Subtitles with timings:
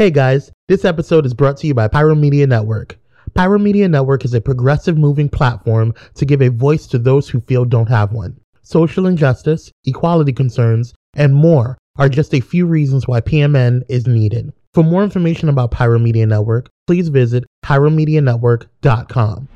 [0.00, 2.98] Hey guys, this episode is brought to you by Pyro Media Network.
[3.34, 7.42] Pyro Media Network is a progressive moving platform to give a voice to those who
[7.42, 8.40] feel don't have one.
[8.62, 14.54] Social injustice, equality concerns, and more are just a few reasons why PMN is needed.
[14.72, 19.48] For more information about Pyro Media Network, please visit pyromedianetwork.com.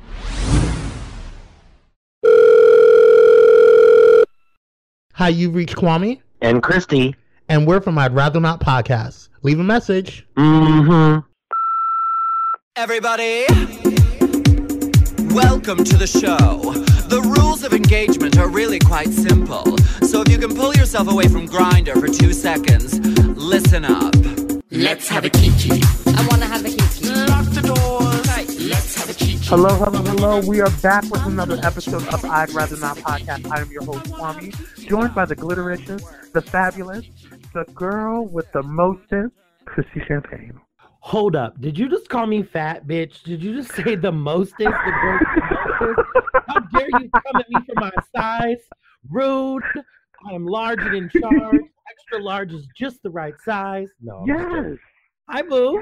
[5.13, 7.15] Hi, you've reached Kwame, and Christy.
[7.49, 9.29] and we're from I'd Rather Not Podcast.
[9.45, 10.25] Leave a message.
[10.37, 11.19] Mm-hmm.
[12.75, 13.45] Everybody,
[15.35, 16.73] welcome to the show.
[17.09, 19.77] The rules of engagement are really quite simple.
[20.01, 22.99] So if you can pull yourself away from Grindr for two seconds,
[23.37, 24.15] listen up.
[24.71, 25.79] Let's have a kiki.
[26.07, 27.07] I want to have a kiki.
[27.07, 28.59] Lock the doors.
[28.67, 29.45] Let's have a kiki.
[29.45, 30.39] Hello, hello, hello.
[30.47, 33.47] We are back with another episode of I'd Rather Not podcast.
[33.51, 37.05] I am your host, Kwame, joined by the glittericious, the fabulous,
[37.55, 40.59] the girl with the mostest, Chrissy Champagne.
[40.99, 41.59] Hold up.
[41.61, 43.23] Did you just call me fat, bitch?
[43.23, 44.59] Did you just say the mostest?
[44.59, 46.45] The girl with the mostest?
[46.49, 48.57] How dare you come at me for my size?
[49.09, 49.63] Rude.
[50.29, 51.61] I am large and in charge.
[51.89, 53.87] Extra large is just the right size.
[54.01, 54.25] No.
[54.27, 54.27] I'm.
[54.27, 54.77] Yes.
[55.29, 55.81] Hi, boo.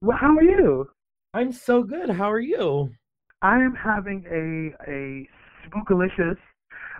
[0.00, 0.88] Well, how are you?
[1.34, 2.08] I'm so good.
[2.08, 2.90] How are you?
[3.42, 5.28] I am having a a
[5.66, 6.38] spookalicious,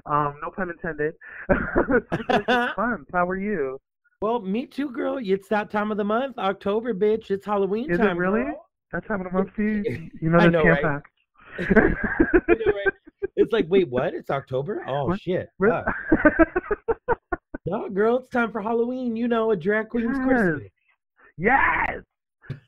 [0.06, 1.14] um, no pun intended,
[2.76, 3.08] month.
[3.12, 3.78] How are you?
[4.24, 5.18] Well, me too, girl.
[5.22, 7.30] It's that time of the month, October, bitch.
[7.30, 8.16] It's Halloween Is it time.
[8.16, 8.44] really?
[8.44, 8.64] girl.
[8.90, 10.08] That time of the month for you?
[10.22, 10.94] You know know, camp right?
[10.96, 11.10] act.
[11.68, 12.94] Know, right?
[13.36, 14.14] It's like, wait, what?
[14.14, 14.82] It's October?
[14.88, 15.20] Oh What?
[15.20, 15.50] shit.
[15.58, 15.82] Really?
[17.66, 19.14] No, girl, it's time for Halloween.
[19.14, 20.62] You know, a drag queen's Christmas.
[21.36, 22.00] yes.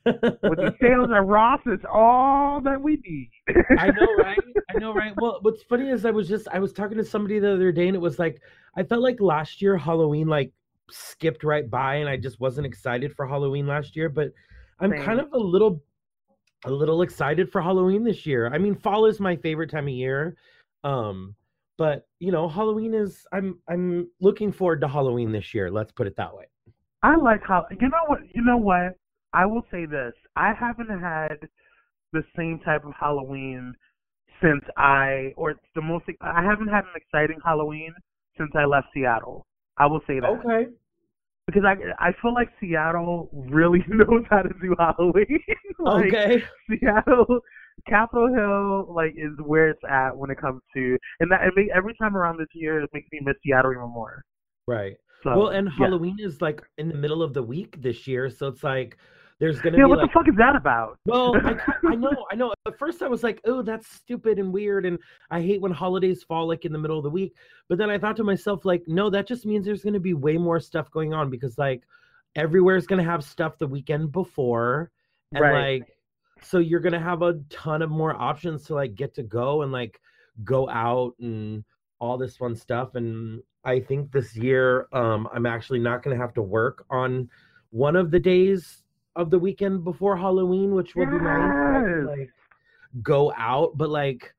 [0.05, 0.21] With
[0.59, 3.31] the sales at Ross is all that we need.
[3.79, 4.39] I know, right?
[4.75, 5.15] I know, right?
[5.17, 7.87] Well, what's funny is I was just I was talking to somebody the other day,
[7.87, 8.43] and it was like
[8.77, 10.53] I felt like last year Halloween like
[10.91, 14.09] skipped right by, and I just wasn't excited for Halloween last year.
[14.09, 14.33] But
[14.81, 15.83] I'm kind of a little
[16.65, 18.53] a little excited for Halloween this year.
[18.53, 20.37] I mean, fall is my favorite time of year.
[20.85, 21.35] Um,
[21.79, 25.71] but you know, Halloween is I'm I'm looking forward to Halloween this year.
[25.71, 26.47] Let's put it that way.
[27.03, 28.97] I like how you know what you know what
[29.33, 31.37] I will say this I haven't had
[32.13, 33.75] the same type of Halloween
[34.43, 37.95] since I or it's the most I haven't had an exciting Halloween
[38.39, 39.47] since I left Seattle.
[39.79, 40.69] I will say that Okay.
[41.47, 41.75] because I
[42.09, 45.41] I feel like Seattle really knows how to do Halloween.
[45.79, 46.49] like, Okay.
[46.71, 47.41] Seattle,
[47.89, 51.95] Capitol Hill, like is where it's at when it comes to, and that make, every
[52.01, 54.25] time around this year it makes me miss Seattle even more.
[54.67, 54.97] Right.
[55.23, 55.87] So, Well, and yeah.
[55.87, 58.97] Halloween is like in the middle of the week this year, so it's like
[59.39, 60.99] there's gonna Yeah, be what like the fuck is that about?
[61.07, 61.57] Well, I,
[61.93, 62.53] I know, I know.
[62.67, 64.99] At first, I was like, "Oh, that's stupid and weird," and
[65.31, 67.35] I hate when holidays fall like in the middle of the week.
[67.69, 70.15] But then I thought to myself, like, no, that just means there's going to be
[70.15, 71.83] way more stuff going on because like
[72.35, 74.91] everywhere's going to have stuff the weekend before,
[75.33, 75.81] and Right.
[75.81, 75.89] like,
[76.43, 79.63] so you're going to have a ton of more options to like get to go
[79.63, 80.01] and like
[80.45, 81.65] go out and
[81.99, 82.95] all this fun stuff.
[82.95, 87.29] And I think this year, um, I'm actually not going to have to work on
[87.71, 88.83] one of the days
[89.17, 91.83] of the weekend before Halloween, which will be nice.
[91.87, 92.07] Yes.
[92.07, 92.31] like
[93.03, 94.35] go out, but like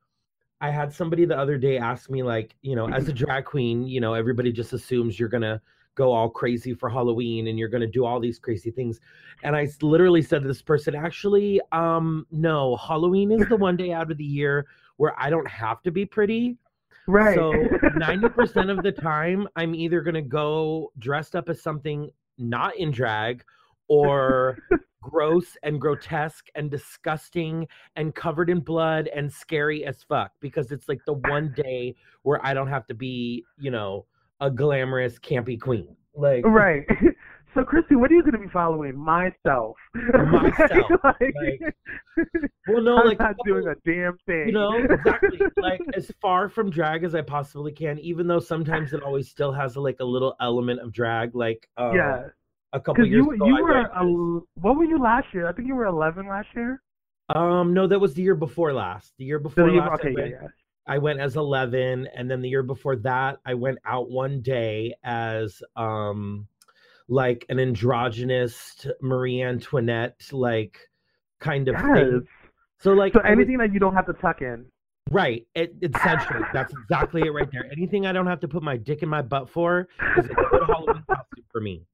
[0.61, 3.87] I had somebody the other day ask me, like, you know, as a drag queen,
[3.87, 5.61] you know, everybody just assumes you're gonna
[5.95, 8.99] go all crazy for Halloween and you're gonna do all these crazy things.
[9.43, 13.91] And I literally said to this person, actually, um, no, Halloween is the one day
[13.91, 14.67] out of the year
[14.97, 16.57] where I don't have to be pretty.
[17.07, 17.37] Right.
[17.37, 22.91] So 90% of the time, I'm either to go dressed up as something not in
[22.91, 23.43] drag
[23.87, 24.57] or
[25.01, 30.89] gross and grotesque and disgusting and covered in blood and scary as fuck because it's
[30.89, 34.05] like the one day where I don't have to be, you know,
[34.41, 35.95] a glamorous, campy queen.
[36.13, 36.85] Like, right.
[37.53, 38.95] So, Christy, what are you going to be following?
[38.95, 39.77] Myself.
[39.95, 41.33] Myself, like,
[42.67, 44.47] well, no, I'm like, not doing a damn thing.
[44.47, 48.93] you know exactly like as far from drag as i possibly can even though sometimes
[48.93, 52.25] it always still has like a little element of drag like um, yeah.
[52.73, 55.47] A couple years you ago you I were a, what were you last year?
[55.47, 56.81] I think you were 11 last year.
[57.35, 60.17] um no that was the year before last the year before last okay, I, yeah,
[60.21, 60.47] went, yeah.
[60.87, 64.93] I went as 11 and then the year before that i went out one day
[65.03, 66.47] as um
[67.09, 70.79] like an androgynous marie antoinette like
[71.39, 71.83] kind of Yes.
[71.95, 72.27] thing
[72.79, 74.65] so like So was- anything that you don't have to tuck in.
[75.09, 75.47] Right.
[75.55, 77.65] It, essentially, that's exactly it right there.
[77.71, 79.87] Anything I don't have to put my dick in my butt for
[80.17, 81.85] is a good Halloween costume for me.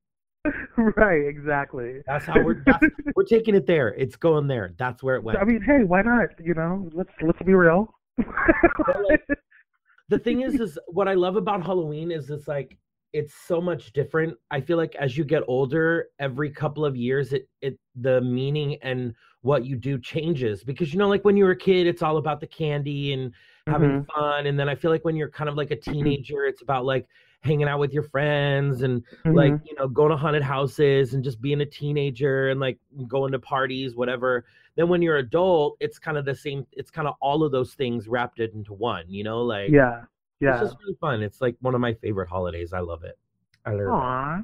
[0.98, 1.25] right.
[1.25, 2.01] Exactly.
[2.06, 2.86] That's how we're that's,
[3.16, 3.90] we're taking it there.
[3.90, 4.74] It's going there.
[4.78, 5.38] That's where it went.
[5.38, 6.30] I mean, hey, why not?
[6.44, 7.94] You know, let's let's be real.
[8.18, 9.25] like,
[10.10, 12.78] the thing is, is what I love about Halloween is it's like
[13.13, 14.36] it's so much different.
[14.51, 18.78] I feel like as you get older, every couple of years it it the meaning
[18.81, 22.01] and what you do changes because you know like when you were a kid it's
[22.01, 23.34] all about the candy and
[23.68, 24.19] having mm-hmm.
[24.22, 25.92] fun and then I feel like when you're kind of like a mm-hmm.
[25.92, 27.06] teenager it's about like
[27.44, 29.62] hanging out with your friends and like Mhm.
[29.68, 33.40] you know going to haunted houses and just being a teenager and like going to
[33.40, 34.45] parties whatever
[34.75, 37.74] then when you're adult it's kind of the same it's kind of all of those
[37.74, 40.04] things wrapped into one you know like Yeah.
[40.40, 40.54] Yeah.
[40.62, 43.18] it's just really fun it's like one of my favorite holidays i love it
[43.66, 44.42] i love it Aw.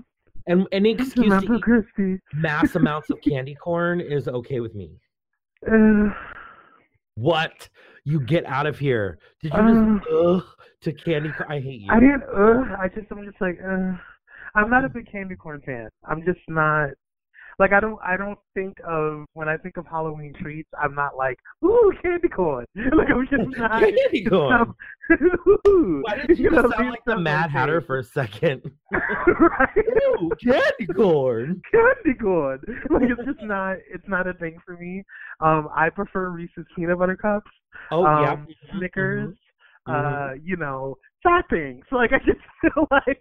[0.47, 1.53] and any excuse to
[2.05, 4.91] eat mass amounts of candy corn is okay with me
[5.65, 6.09] Uh,
[7.19, 7.69] what
[8.05, 10.43] you get out of here did you Uh, just ugh
[10.81, 12.23] to candy corn i hate you I didn't.
[12.23, 13.07] Uh, I just.
[13.11, 13.57] I'm just like.
[13.61, 13.93] Uh,
[14.55, 15.89] I'm not a big candy corn fan.
[16.07, 16.89] I'm just not.
[17.59, 17.99] Like I don't.
[18.03, 20.69] I don't think of when I think of Halloween treats.
[20.81, 22.65] I'm not like ooh candy corn.
[22.75, 23.81] Like I'm just not.
[23.81, 24.73] candy corn
[25.67, 28.61] ooh, why did you, know, sound like the mad hatter for a second
[28.91, 29.69] right?
[29.75, 32.61] Ew, candy corn candy corn.
[32.89, 33.77] Like it's just not.
[33.93, 35.03] It's not a thing for me.
[35.41, 37.51] Um, I prefer Reese's peanut butter cups.
[37.91, 39.35] oh um, yeah Mhm, Snickers.
[39.87, 40.31] mhm.
[40.31, 41.83] Uh, you know, toppings.
[41.91, 43.19] Like I just feel like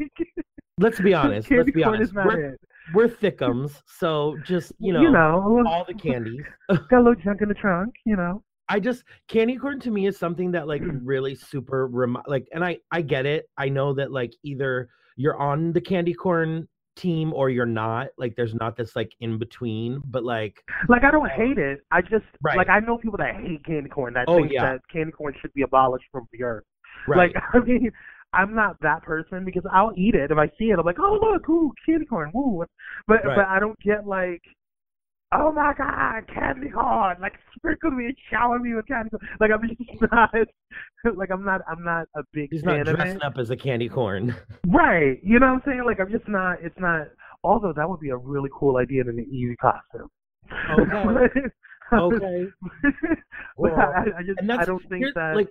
[0.78, 2.60] let's be honest candy let's be corn honest is not we're, it.
[2.94, 7.40] We're thickums so just you know, you know, all the candies got a little junk
[7.42, 7.94] in the trunk.
[8.04, 8.42] You know.
[8.70, 12.64] I just candy corn to me is something that like really super remi- like and
[12.64, 13.48] I I get it.
[13.56, 18.08] I know that like either you're on the candy corn team or you're not.
[18.18, 21.80] Like there's not this like in between, but like Like I don't hate it.
[21.90, 22.56] I just Right.
[22.56, 24.72] like I know people that hate candy corn that Oh, think yeah.
[24.72, 26.64] that candy corn should be abolished from the earth.
[27.06, 27.32] right.
[27.34, 27.90] Like I mean,
[28.32, 30.78] I'm not that person because I'll eat it if I see it.
[30.78, 32.64] I'm like, oh look, ooh, candy corn, woo.
[33.06, 33.36] But Right.
[33.36, 34.42] but I don't get like,
[35.32, 39.22] oh my god, candy corn, like sprinkle me and shower me with candy corn.
[39.40, 40.30] Like I'm just not,
[41.16, 43.22] like I'm not, I'm not a big He's fan not of dressing it.
[43.22, 44.34] up as a candy corn.
[44.66, 45.18] Right?
[45.22, 45.82] You know what I'm saying?
[45.86, 46.58] Like I'm just not.
[46.62, 47.08] It's not.
[47.42, 50.08] Although that would be a really cool idea in an easy costume.
[50.70, 51.40] Okay.
[51.90, 52.44] Okay.
[53.56, 55.34] Well, I, I just I don't think that.
[55.36, 55.48] like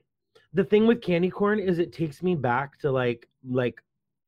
[0.53, 3.83] the thing with candy corn is it takes me back to like like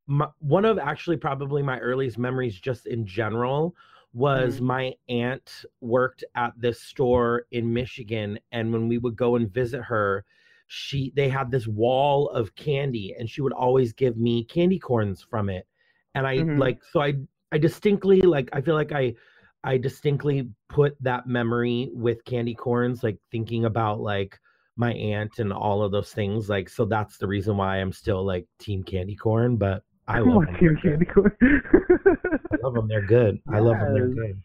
[0.07, 3.75] my, one of actually probably my earliest memories just in general
[4.13, 4.61] was Mhm.
[4.61, 9.81] my aunt worked at this store in Michigan and when we would go and visit
[9.83, 10.25] her
[10.67, 15.21] she they had this wall of candy and she would always give me candy corns
[15.21, 15.67] from it
[16.15, 16.49] and I Mhm.
[16.55, 17.13] like so I
[17.51, 19.15] I distinctly like I feel like I
[19.63, 24.39] I distinctly put that memory with candy corns, like thinking about like
[24.79, 26.49] my aunt and all of those things.
[26.49, 29.57] Like, so that's the reason why I'm still like team candy corn.
[29.57, 30.55] But I love them.
[30.55, 31.35] Team candy corn.
[31.41, 32.87] I love them.
[32.87, 33.39] They're good.
[33.53, 33.93] I love them.
[33.93, 34.41] They're good.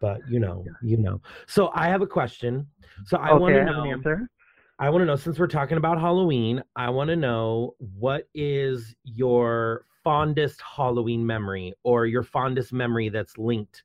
[0.00, 1.20] But you know, you know.
[1.46, 2.68] So I have a question.
[3.04, 3.90] So I want to have an know.
[3.90, 4.30] answer.
[4.78, 8.94] I want to know since we're talking about Halloween, I want to know what is
[9.02, 13.82] your fondest Halloween memory or your fondest memory that's linked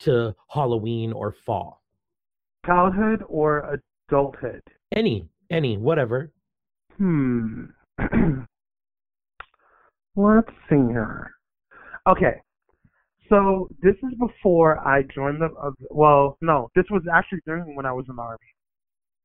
[0.00, 1.82] to Halloween or fall.
[2.64, 4.62] Childhood or adulthood?
[4.96, 6.32] Any, any, whatever.
[6.96, 7.64] Hmm.
[10.16, 11.30] Let's see here.
[12.08, 12.40] Okay.
[13.28, 15.50] So this is before I joined the.
[15.62, 18.38] Uh, well, no, this was actually during when I was in the army.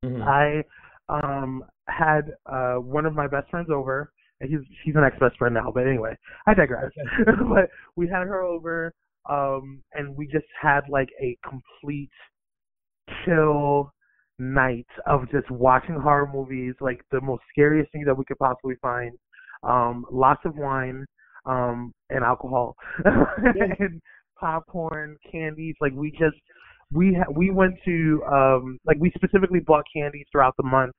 [0.04, 0.28] Mhm.
[0.28, 0.64] I
[1.08, 4.12] um had uh one of my best friends over.
[4.42, 6.92] And he's she's an ex best friend now, but anyway, I digress.
[7.26, 8.92] but we had her over,
[9.30, 12.10] um, and we just had like a complete
[13.24, 13.94] chill
[14.40, 18.76] night of just watching horror movies, like the most scariest thing that we could possibly
[18.82, 19.12] find.
[19.64, 21.06] Um, lots of wine,
[21.46, 24.02] um, and alcohol, and
[24.40, 25.76] popcorn, candies.
[25.80, 26.38] Like we just
[26.92, 30.94] we ha- we went to um like we specifically bought candies throughout the month,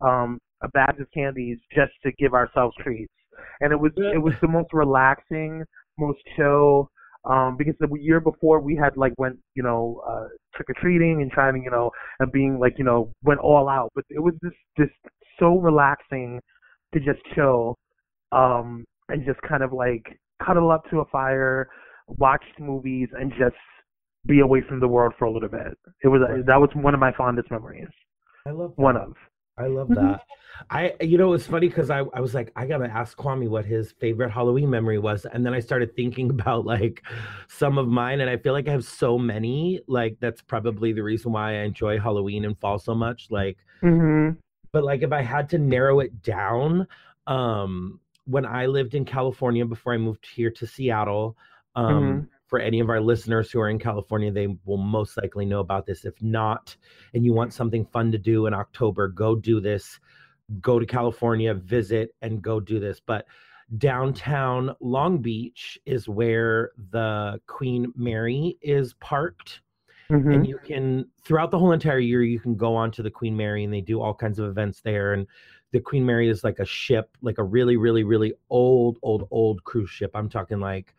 [0.00, 3.12] um, a bag of candies just to give ourselves treats,
[3.60, 5.64] and it was it was the most relaxing,
[5.98, 6.90] most chill.
[7.24, 11.20] Um, because the year before we had like went you know uh, trick or treating
[11.20, 14.34] and trying you know and being like you know went all out, but it was
[14.42, 14.92] just just
[15.38, 16.40] so relaxing
[16.94, 17.76] to just chill,
[18.32, 21.68] um, and just kind of like cuddle up to a fire,
[22.06, 23.56] watch movies, and just
[24.26, 25.76] be away from the world for a little bit.
[26.02, 27.88] It was that was one of my fondest memories.
[28.46, 29.14] I love One of.
[29.58, 29.94] I love Mhm.
[29.96, 30.20] that.
[30.70, 33.64] I, you know, it's funny because I, I was like, I gotta ask Kwame what
[33.64, 37.02] his favorite Halloween memory was, and then I started thinking about like
[37.48, 39.80] some of mine, and I feel like I have so many.
[39.86, 43.28] Like that's probably the reason why I enjoy Halloween and fall so much.
[43.30, 44.36] Like, Mhm.
[44.72, 46.86] but like if I had to narrow it down,
[47.26, 51.36] um, when I lived in California before I moved here to Seattle,
[51.76, 52.28] um, Mhm.
[52.48, 55.86] For any of our listeners who are in California, they will most likely know about
[55.86, 56.04] this.
[56.04, 56.74] If not,
[57.14, 60.00] and you want something fun to do in October, go do this.
[60.60, 63.00] Go to California, visit, and go do this.
[63.00, 63.26] But
[63.76, 69.60] downtown Long Beach is where the Queen Mary is parked.
[70.10, 70.34] Mhm.
[70.34, 73.36] And you can, throughout the whole entire year, you can go on to the Queen
[73.36, 75.12] Mary and they do all kinds of events there.
[75.12, 75.26] And
[75.72, 79.64] the Queen Mary is like a ship, like a really, really, really old, old, old
[79.64, 80.12] cruise ship.
[80.14, 80.94] I'm talking like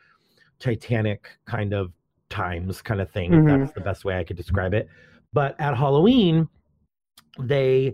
[0.60, 1.92] Titanic kind of
[2.30, 3.60] times kind of thing, Mhm.
[3.60, 4.88] that's the best way I could describe it.
[5.34, 6.48] But at Halloween,
[7.40, 7.94] they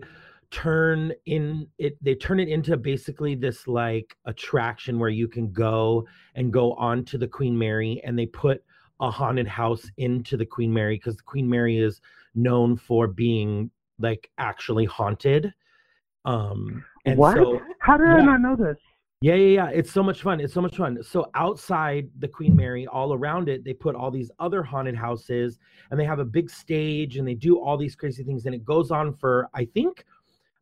[0.50, 6.06] turn in it they turn it into basically this like attraction where you can go
[6.36, 8.62] and go on to the queen mary and they put
[9.00, 12.00] a haunted house into the queen mary because the queen mary is
[12.36, 13.68] known for being
[13.98, 15.52] like actually haunted
[16.24, 17.36] um and what?
[17.36, 18.78] so How did I not know this?
[19.22, 19.68] Yeah, yeah, yeah.
[19.70, 20.40] It's so much fun.
[20.40, 21.02] It's so much fun.
[21.02, 25.58] So outside the Queen Mary, all around it, they put all these other haunted houses
[25.90, 28.44] and they have a big stage and they do all these crazy things.
[28.44, 30.04] And it goes on for, I think,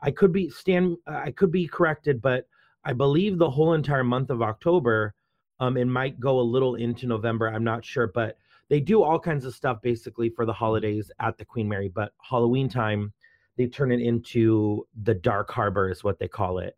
[0.00, 2.46] I could be stand, I could be corrected, but
[2.84, 5.14] I believe the whole entire month of October.
[5.60, 7.48] Um, it might go a little into November.
[7.48, 8.36] I'm not sure, but
[8.68, 11.88] they do all kinds of stuff basically for the holidays at the Queen Mary.
[11.88, 13.12] But Halloween time,
[13.56, 16.76] they turn it into the Dark Harbor, is what they call it.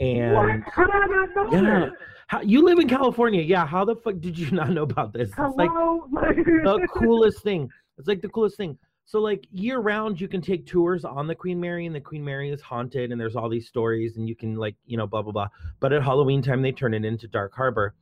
[0.00, 0.60] And what?
[0.72, 1.80] How did I not know yeah.
[1.80, 1.90] this?
[2.28, 3.42] How, you live in California.
[3.42, 3.66] Yeah.
[3.66, 5.30] How the fuck did you not know about this?
[5.30, 6.06] It's like Hello?
[6.10, 7.68] the coolest thing.
[7.98, 8.78] It's like the coolest thing.
[9.04, 12.24] So like year round, you can take tours on the Queen Mary, and the Queen
[12.24, 15.22] Mary is haunted, and there's all these stories, and you can like you know blah
[15.22, 15.48] blah blah.
[15.80, 17.94] But at Halloween time, they turn it into Dark Harbor,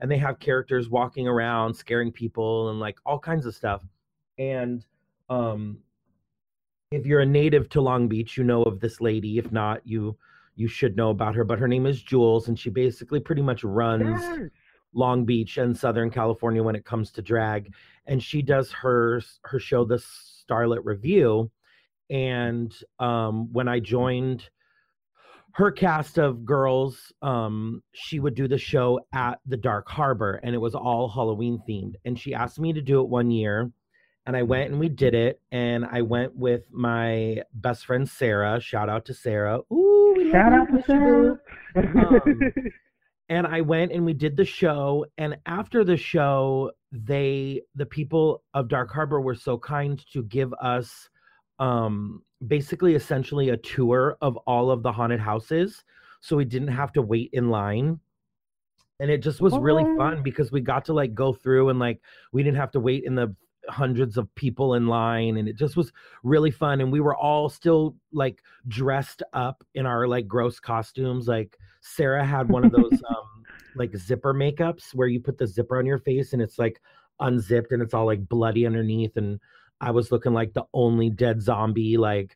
[0.00, 3.82] and they have characters walking around scaring people and like all kinds of stuff.
[4.38, 4.84] And
[5.30, 5.78] um,
[6.90, 9.38] if you're a native to Long Beach, you know of this lady.
[9.38, 10.16] If not, you
[10.58, 11.44] you should know about her.
[11.44, 14.20] But her name is Jules, and she basically pretty much runs.
[14.20, 14.50] Yes.
[14.94, 17.74] Long Beach and Southern California when it comes to drag,
[18.06, 21.50] and she does her her show, the Starlet Review.
[22.10, 24.48] And um, when I joined
[25.52, 30.54] her cast of girls, um, she would do the show at the Dark Harbor, and
[30.54, 31.94] it was all Halloween themed.
[32.06, 33.70] And she asked me to do it one year,
[34.28, 35.40] and I went and we did it.
[35.52, 38.60] And I went with my best friend Sarah.
[38.60, 39.60] Shout out to Sarah.
[39.72, 41.38] Ooh, Shout out to Sarah.
[41.74, 42.52] Um,
[43.30, 45.06] and I went and we did the show.
[45.16, 50.52] And after the show, they, the people of Dark Harbor, were so kind to give
[50.60, 51.08] us
[51.58, 55.84] um, basically essentially a tour of all of the haunted houses.
[56.20, 57.98] So we didn't have to wait in line.
[59.00, 59.96] And it just was really Oh.
[59.96, 63.04] fun because we got to like go through and like we didn't have to wait
[63.04, 63.34] in the
[63.68, 67.48] hundreds of people in line and it just was really fun and we were all
[67.48, 72.92] still like dressed up in our like gross costumes like sarah had one of those
[73.10, 73.44] um
[73.76, 76.80] like zipper makeups where you put the zipper on your face and it's like
[77.20, 79.38] unzipped and it's all like bloody underneath and
[79.80, 82.34] i was looking like the only dead zombie like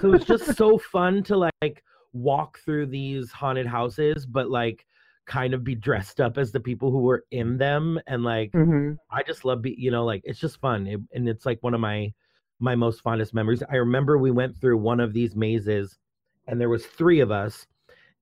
[0.00, 4.86] so it's just so fun to like walk through these haunted houses but like
[5.26, 8.98] kind of be dressed up as the people who were in them and like Mhm.
[9.10, 11.74] I just love be you know like it's just fun it, and it's like one
[11.74, 12.12] of my
[12.60, 13.62] my most fondest memories.
[13.70, 15.98] I remember we went through one of these mazes
[16.46, 17.66] and there was three of us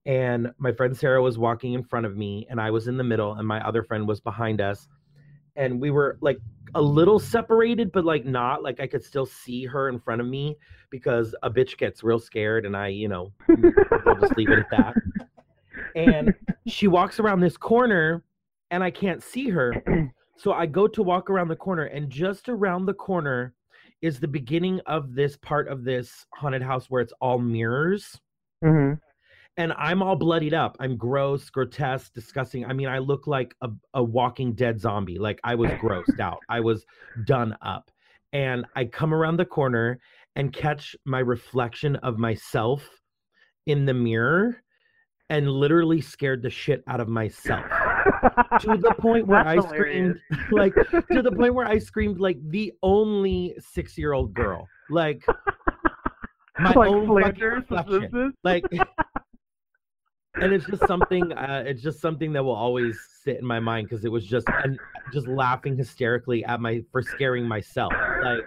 [0.06, 3.04] and my friend Sarah was walking in front of me and I was in the
[3.04, 4.88] middle and my other friend was behind us
[5.56, 6.38] and we were like
[6.74, 10.26] a little separated but like not like I could still see her in front of
[10.26, 10.56] me
[10.90, 13.32] because a bitch gets real scared and I you know
[14.06, 14.96] I'll just leave it at that.
[15.94, 16.34] And
[16.66, 18.24] she walks around this corner
[18.70, 19.82] and I can't see her.
[20.36, 23.52] So I go to walk around the corner, and just around the corner
[24.00, 28.18] is the beginning of this part of this haunted house where it's all mirrors.
[28.64, 28.98] Mhm.
[29.58, 30.78] And I'm all bloodied up.
[30.80, 32.64] I'm gross, grotesque, disgusting.
[32.64, 35.18] I mean, I look like a, a walking dead zombie.
[35.18, 36.38] Like I was grossed out.
[36.48, 36.86] I was
[37.26, 37.90] done up.
[38.32, 39.98] And I come around the corner
[40.36, 42.88] and catch my reflection of myself
[43.66, 44.62] in the mirror
[45.30, 47.64] and literally scared the shit out of myself
[48.60, 50.18] to the point where That's I hilarious.
[50.28, 54.66] screamed like to the point where I screamed like the only six year old girl.
[54.90, 55.24] Like
[56.58, 57.88] my like own fucking Flanders.
[57.88, 58.34] Simpsons?
[58.44, 58.64] like
[60.34, 63.88] and it's just something uh, it's just something that will always sit in my mind
[63.88, 64.78] because it was just and
[65.12, 68.40] just laughing hysterically at my for scaring myself like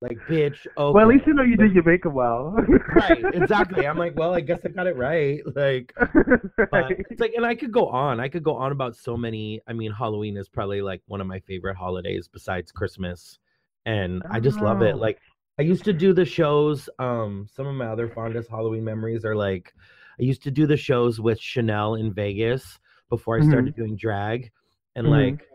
[0.00, 2.56] like bitch okay Well, at least you know you did your makeup well.
[2.94, 5.92] right exactly i'm like well i guess i got it right like
[6.72, 7.04] Right.
[7.10, 9.72] it's like and i could go on i could go on about so many i
[9.72, 13.38] mean halloween is probably like one of my favorite holidays besides christmas
[13.86, 14.98] and i just love it Oh.
[14.98, 15.18] like
[15.58, 19.36] i used to do the shows um some of my other fondest halloween memories are
[19.36, 19.74] like
[20.18, 22.78] i used to do the shows with chanel in vegas
[23.10, 24.50] before i started doing drag
[24.96, 25.10] and Mhm.
[25.10, 25.49] like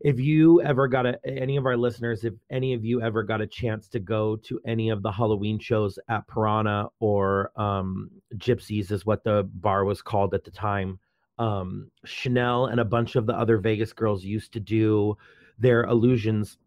[0.00, 3.42] if you ever got a any of our listeners, if any of you ever got
[3.42, 8.90] a chance to go to any of the Halloween shows at Piranha or um, Gypsies,
[8.90, 10.98] is what the bar was called at the time.
[11.38, 15.16] Um, Chanel and a bunch of the other Vegas girls used to do
[15.58, 16.58] their illusions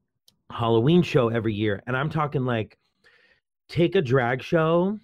[0.52, 2.78] Halloween show every year, and I'm talking like
[3.68, 5.00] take a drag show,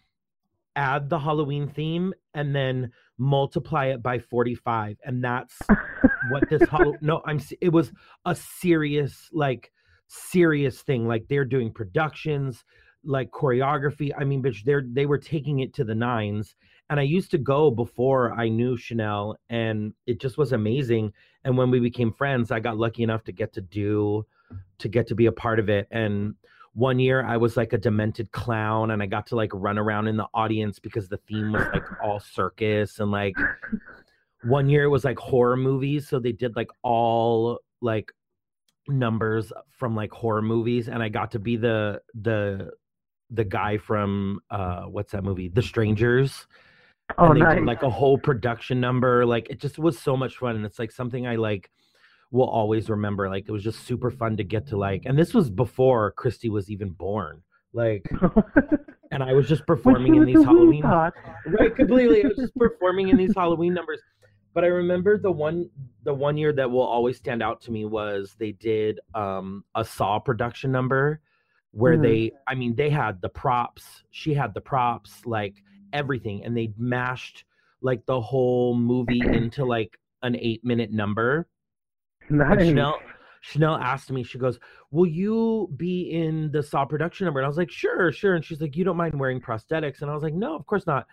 [0.75, 5.59] add the Halloween theme, and then multiply it by 45, and that's
[6.29, 7.91] what this Hall- no i'm it was
[8.25, 9.71] a serious like
[10.07, 12.63] serious thing like they're doing productions
[13.03, 16.55] like choreography i mean bitch they're they were taking it to the nines
[16.89, 21.57] and i used to go before i knew chanel and it just was amazing and
[21.57, 24.25] when we became friends i got lucky enough to get to do
[24.79, 26.35] to get to be a part of it and
[26.73, 30.07] one year i was like a demented clown and i got to like run around
[30.07, 33.35] in the audience because the theme was like all circus and like
[34.43, 38.11] one year it was like horror movies so they did like all like
[38.87, 42.71] numbers from like horror movies and i got to be the the
[43.31, 46.47] the guy from uh what's that movie the strangers
[47.17, 47.55] Oh, and they nice.
[47.57, 50.77] did like a whole production number like it just was so much fun and it's
[50.77, 51.71] like something i like
[52.31, 55.33] will always remember like it was just super fun to get to like and this
[55.33, 57.41] was before christy was even born
[57.73, 58.07] like
[59.11, 60.83] and i was just performing in these halloween
[61.47, 63.99] right completely i was just performing in these halloween numbers
[64.53, 65.69] but i remember the one
[66.03, 69.83] the one year that will always stand out to me was they did um a
[69.85, 71.21] saw production number
[71.71, 72.01] where Mhm.
[72.01, 75.55] they i mean they had the props she had the props like
[75.93, 77.45] everything and they mashed
[77.81, 81.47] like the whole movie into like an eight minute number
[82.29, 82.65] Nice.
[82.67, 82.99] Chanel
[83.41, 84.59] Chanel asked me, she goes,
[84.91, 87.39] Will you be in the Saw production number?
[87.39, 88.35] And I was like, Sure, sure.
[88.35, 90.01] And she's like, You don't mind wearing prosthetics?
[90.01, 91.07] And I was like, No, of course not.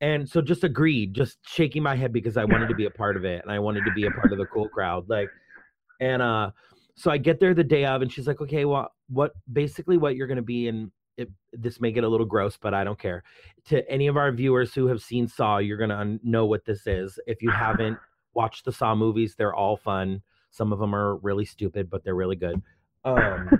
[0.00, 3.16] And so just agreed, just shaking my head because I wanted to be a part
[3.16, 5.08] of it and I wanted to be a part of the cool crowd.
[5.08, 5.28] Like,
[6.00, 6.50] and uh,
[6.96, 10.16] so I get there the day of, and she's like, Okay, well, what basically what
[10.16, 13.22] you're gonna be in it, this may get a little gross, but I don't care.
[13.66, 16.86] To any of our viewers who have seen Saw, you're gonna un- know what this
[16.86, 17.18] is.
[17.26, 17.98] If you haven't
[18.34, 20.22] watched the Saw movies, they're all fun.
[20.50, 22.60] Some of them are really stupid, but they're really good.
[23.04, 23.50] Um,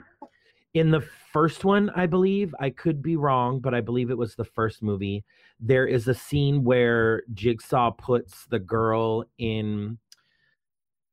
[0.77, 1.01] in the
[1.33, 4.83] first one, I believe, I could be wrong, but I believe it was the first
[4.83, 5.25] movie.
[5.59, 9.97] There is a scene where Jigsaw puts the girl in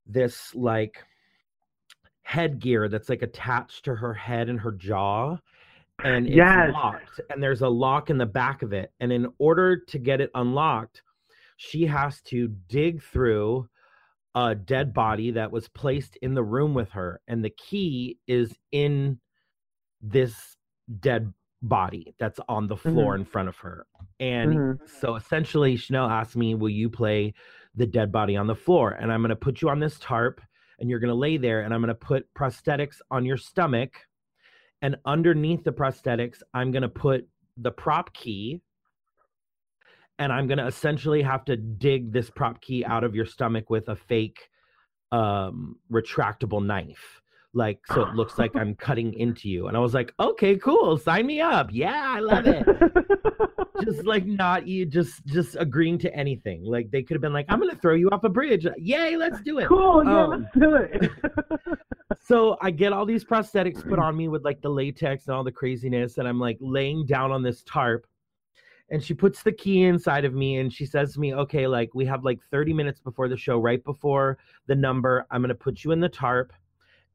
[0.05, 0.97] this like
[2.23, 5.37] headgear that's like attached to her head and her jaw
[6.03, 6.73] and it's Yes.
[6.73, 10.19] locked and there's a lock in the back of it and in order to get
[10.19, 11.03] it unlocked
[11.55, 13.67] she has to dig through
[14.35, 18.53] a dead body that was placed in the room with her and the key is
[18.71, 19.19] in
[20.03, 20.57] this
[20.99, 23.87] dead body that's on the floor in front of her.
[24.19, 24.79] And Mhm.
[24.85, 27.33] so essentially chanel asked me will you play
[27.73, 28.91] the dead body on the floor?
[28.91, 30.41] And i'm going to put you on this tarp
[30.79, 34.05] and you're going to lay there and i'm going to put prosthetics on your stomach.
[34.81, 38.61] And underneath the prosthetics i'm going to put the prop key.
[40.19, 43.69] And i'm going to essentially have to dig this prop key out of your stomach
[43.69, 44.49] with a fake
[45.13, 47.21] um retractable knife
[47.53, 50.97] like so it looks like i'm cutting into you and i was like okay cool
[50.97, 52.65] sign me up yeah i love it
[53.83, 57.45] just like not you just just agreeing to anything like they could have been like
[57.49, 60.03] i'm gonna throw you off a bridge yay let's do it cool.
[60.03, 61.11] Yeah, Um, let's do it.
[62.21, 65.43] so I get all these prosthetics put on me with like the latex and all
[65.43, 68.05] the craziness, and I'm like laying down on this tarp.
[68.89, 71.89] And she puts the key inside of me and she says to me, Okay, like
[71.95, 74.37] we have like 30 minutes before the show, right before
[74.67, 75.25] the number.
[75.31, 76.53] I'm gonna put you in the tarp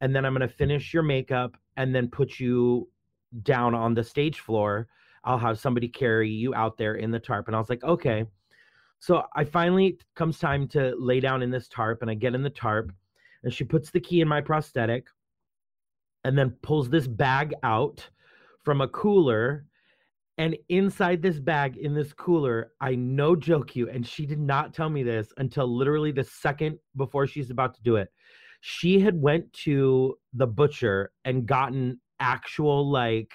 [0.00, 2.88] and then I'm gonna finish your makeup and then put you
[3.42, 4.88] down on the stage floor.
[5.24, 7.46] I'll have somebody carry you out there in the tarp.
[7.46, 8.24] And I was like, Okay.
[9.00, 12.42] So I finally comes time to lay down in this tarp and I get in
[12.42, 12.92] the tarp
[13.44, 15.06] and she puts the key in my prosthetic
[16.24, 18.08] and then pulls this bag out
[18.64, 19.64] from a cooler
[20.36, 24.74] and inside this bag in this cooler i no joke you and she did not
[24.74, 28.12] tell me this until literally the second before she's about to do it
[28.60, 33.32] she had went to the butcher and gotten actual like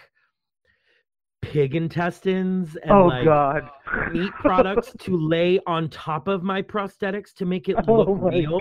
[1.42, 3.70] pig intestines and oh like God.
[4.12, 8.60] meat products to lay on top of my prosthetics to make it look Oh real.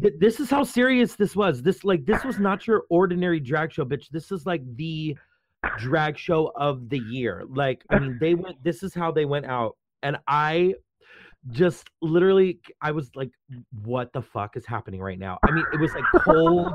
[0.00, 1.62] Th- this is how serious this was.
[1.62, 4.08] This like this was not your ordinary drag show, bitch.
[4.10, 5.16] This is like the
[5.78, 7.44] drag show of the year.
[7.48, 8.62] Like, I mean, they went.
[8.64, 10.74] This is how they went out, and I
[11.50, 13.30] just literally, I was like,
[13.82, 16.72] "What the fuck is happening right now?" I mean, it was like cold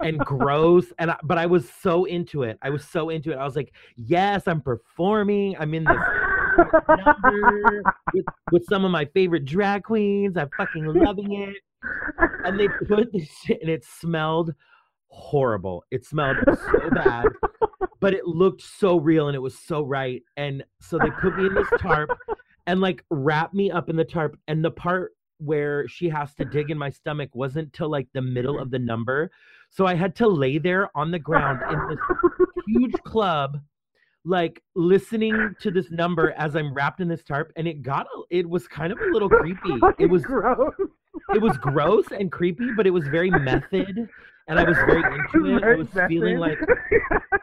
[0.00, 2.58] and gross, and I, but I was so into it.
[2.62, 3.36] I was so into it.
[3.36, 5.56] I was like, "Yes, I'm performing.
[5.58, 5.96] I'm in this."
[8.12, 10.36] with, with some of my favorite drag queens.
[10.36, 11.54] I'm fucking loving it
[12.44, 14.54] and they put this shit and it smelled
[15.08, 15.84] horrible.
[15.90, 17.26] It smelled so bad,
[18.00, 20.22] but it looked so real and it was so right.
[20.36, 22.10] And so they put me in this tarp
[22.68, 24.38] and like wrap me up in the tarp.
[24.46, 28.22] And the part where she has to dig in my stomach wasn't till like the
[28.22, 29.30] middle of the number.
[29.70, 31.98] So I had to lay there on the ground in this
[32.66, 33.58] huge club,
[34.24, 37.52] like listening to this number as I'm wrapped in this tarp.
[37.56, 39.80] And it got, a, it was kind of a little creepy.
[39.98, 40.74] It was gross.
[41.34, 44.08] it was gross and creepy, but it was very method,
[44.48, 45.62] and I was very into it.
[45.62, 46.58] I was feeling like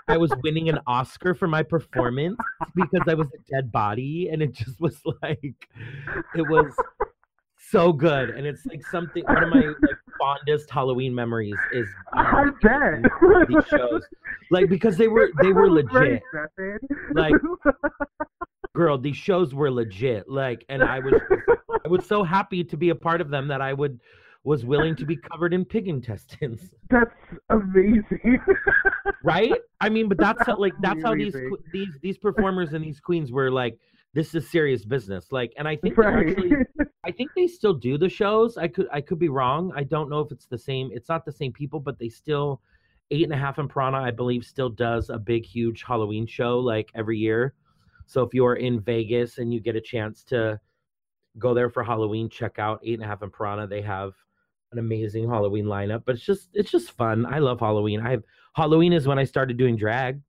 [0.08, 2.38] I was winning an Oscar for my performance
[2.76, 5.70] because I was a dead body, and it just was like
[6.36, 6.76] it was
[7.58, 9.24] so good, and it's like something.
[9.24, 13.04] One of my like fondest Halloween memories is I bet.
[13.04, 14.04] these, these shows,
[14.50, 16.24] like because they were they were legit.
[17.14, 17.34] Like,
[18.76, 20.28] Girl, these shows were legit.
[20.28, 21.14] Like, and I was
[21.86, 24.00] I was so happy to be a part of them that I would
[24.46, 26.62] was willing to be covered in pig intestines.
[26.90, 27.12] That's
[27.50, 28.40] amazing.
[29.24, 29.52] right?
[29.82, 31.36] I mean, but that's how, like that's how these
[31.74, 33.78] these these performers and these queens were like.
[34.14, 35.34] This is serious business.
[35.34, 36.30] Like, and I think they right.
[36.30, 36.52] actually,
[37.04, 38.58] I think they still do the shows.
[38.58, 39.74] I could I could be wrong.
[39.76, 40.90] I don't know if it's the same.
[40.94, 42.62] It's not the same people, but they still.
[43.12, 46.58] Eight and a half and Piranha, I believe, still does a big, huge Halloween show
[46.60, 47.54] like every year.
[48.08, 50.60] So if you're in Vegas and you get a chance to
[51.38, 53.68] go there for Halloween, check out Eight and a Half and Piranha.
[53.68, 54.14] They have
[54.76, 56.04] an amazing Halloween lineup.
[56.06, 57.26] But it's just it's just fun.
[57.26, 58.02] I love Halloween.
[58.02, 58.24] I have
[58.56, 60.22] Halloween is when I started doing drag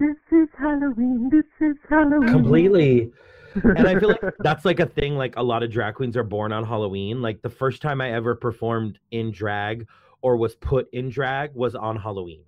[0.00, 1.28] This is Halloween.
[1.30, 2.28] This is Halloween.
[2.28, 3.12] completely.
[3.54, 5.16] and I feel like that's like a thing.
[5.16, 7.20] Like a lot of drag queens are born on Halloween.
[7.22, 9.86] Like the first time I ever performed in drag
[10.22, 12.42] or was put in drag was on Halloween.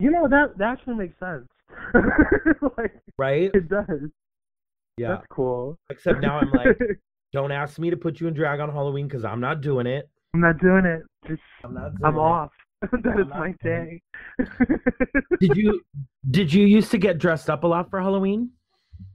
[0.00, 1.46] you know that that actually makes sense.
[2.78, 3.50] like Right?
[3.54, 4.10] it does.
[4.98, 5.08] Yeah.
[5.08, 5.78] That's cool.
[5.90, 6.78] Except now I'm like,
[7.36, 10.08] don't ask me to put you in drag on Halloween because I'm not doing it.
[10.32, 11.02] I'm not doing it.
[11.28, 12.18] Just I'm not I'm it.
[12.18, 12.50] off.
[12.80, 14.00] that is not my day.
[15.40, 15.82] Did you
[16.30, 18.50] did you used to get dressed up a lot for Halloween?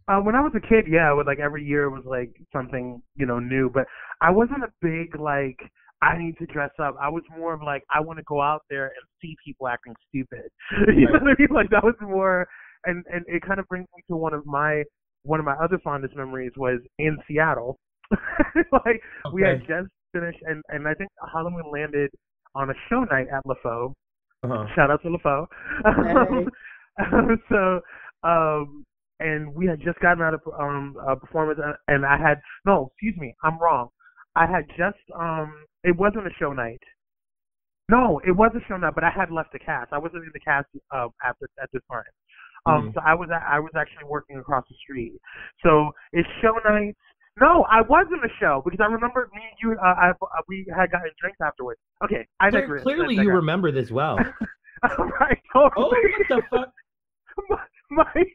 [0.07, 3.25] Uh, when I was a kid, yeah, with like every year was like something you
[3.25, 3.71] know new.
[3.73, 3.85] But
[4.21, 5.59] I wasn't a big like
[6.03, 6.95] I need to dress up.
[7.01, 9.95] I was more of like I want to go out there and see people acting
[10.09, 10.51] stupid.
[10.95, 11.47] you know what I mean?
[11.49, 12.47] Like that was more,
[12.85, 14.83] and and it kind of brings me to one of my
[15.23, 17.79] one of my other fondest memories was in Seattle.
[18.85, 19.01] like
[19.33, 22.11] we had just finished, and and I think Halloween landed
[22.55, 23.93] on a show night at LaFoe.
[24.43, 24.65] Uh-huh.
[24.75, 25.45] Shout out to LaFoe.
[25.85, 26.45] Hey.
[27.49, 27.79] so,
[28.23, 28.83] um,
[29.19, 32.89] and we had just gotten out of um a performance, and- and I had no,
[32.93, 33.89] excuse me, I'm wrong.
[34.35, 36.81] I had just um, it wasn't a show night.
[37.89, 39.91] No, it was a show night, but I had left the cast.
[39.91, 42.03] I wasn't in the cast uh, at the, at this time.
[42.65, 42.93] Um, Mhm.
[42.93, 45.13] so I was I was actually working across the street.
[45.63, 46.97] So it's show nights.
[47.39, 49.77] No, I was in the show because I remember me and you.
[49.79, 50.13] Uh, I, uh,
[50.47, 51.79] we had gotten drinks afterwards.
[52.03, 52.83] Okay, I Clear- digress.
[52.83, 54.17] clearly, I you remember this well.
[54.83, 55.97] right, Oh, totally.
[56.27, 56.73] what the fuck?
[57.89, 58.25] my, my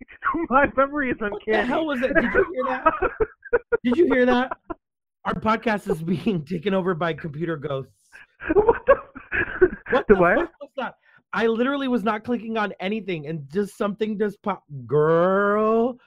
[0.49, 1.37] my memory is uncanny.
[1.45, 2.15] What the hell was it?
[2.15, 2.95] Did you hear that?
[3.85, 4.53] Did you hear that?
[5.27, 7.93] Our podcast is being taken over by computer ghosts.
[8.55, 8.95] what the?
[9.91, 10.51] What the the, what?
[11.37, 11.59] Fuck was that?
[11.59, 14.65] I literally was not clicking on anything, and just something just pop.
[14.87, 15.99] Girl,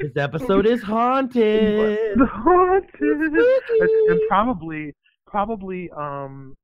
[0.00, 2.18] this episode is haunted.
[2.18, 2.90] Haunted.
[2.96, 4.08] Spooky.
[4.08, 4.94] And, probably,
[5.26, 6.56] probably, um,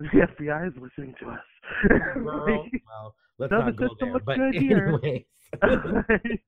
[0.00, 1.40] the FBI is listening to us.
[2.14, 4.12] Girl, well, let's Doesn't not go there.
[4.14, 4.98] look But good here?
[5.62, 6.38] anyways,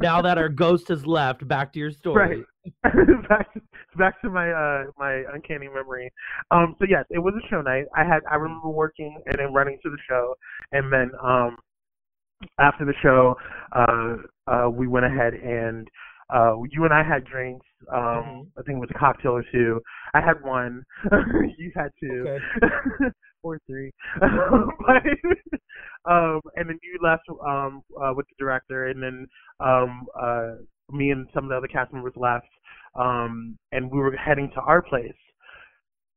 [0.00, 2.44] now that our ghost has left, back to your story.
[2.84, 3.28] Right.
[3.28, 3.60] back to,
[3.98, 6.10] back to my uh my uncanny memory.
[6.50, 7.84] Um so yes, it was a show night.
[7.96, 10.34] I had I remember working and then running to the show
[10.72, 11.56] and then um
[12.58, 13.34] after the show
[13.72, 14.16] uh
[14.50, 15.88] uh we went ahead and
[16.34, 17.66] uh you and I had drinks.
[17.92, 18.46] Um Mhm.
[18.58, 19.80] I think it was a cocktail or two.
[20.14, 20.84] I had one.
[21.58, 22.38] you had two.
[23.42, 23.90] or three.
[24.20, 25.02] but,
[26.10, 29.26] um and then you left um uh with the director and then
[29.60, 30.52] um uh
[30.92, 32.46] me and some of the other cast members left,
[32.96, 35.12] um, and we were heading to our place.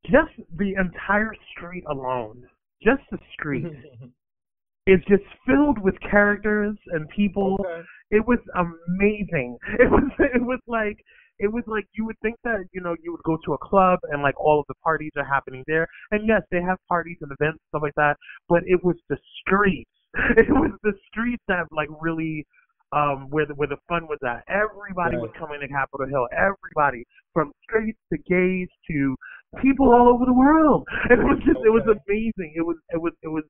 [0.06, 2.44] Just the entire street alone,
[2.82, 3.66] just the street,
[4.88, 7.58] is just filled with characters and people.
[7.60, 7.82] Okay.
[8.12, 9.58] It was amazing.
[9.80, 10.98] It was it was like
[11.40, 14.00] it was like you would think that you know you would go to a club
[14.12, 17.32] and like all of the parties are happening there, and yes, they have parties and
[17.40, 18.16] events stuff like that.
[18.48, 19.90] But it was the streets.
[20.38, 22.46] It was the streets that like really
[22.94, 24.44] um where the where the fun was at.
[24.48, 26.28] Everybody was coming to Capitol Hill.
[26.32, 29.16] Everybody from straights to gays to
[29.62, 30.88] people all over the world.
[31.10, 32.54] And it was just it was amazing.
[32.56, 33.44] It was it was it was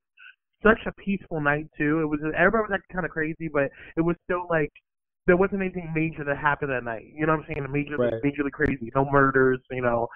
[0.62, 2.00] such a peaceful night too.
[2.00, 4.72] It was everybody was acting kind of crazy, but it was still like
[5.26, 7.04] there wasn't anything major that happened that night.
[7.14, 7.66] You know what I'm saying?
[7.70, 8.14] Major, Right.
[8.24, 8.90] majorly crazy.
[8.94, 9.60] No murders.
[9.70, 10.08] You know,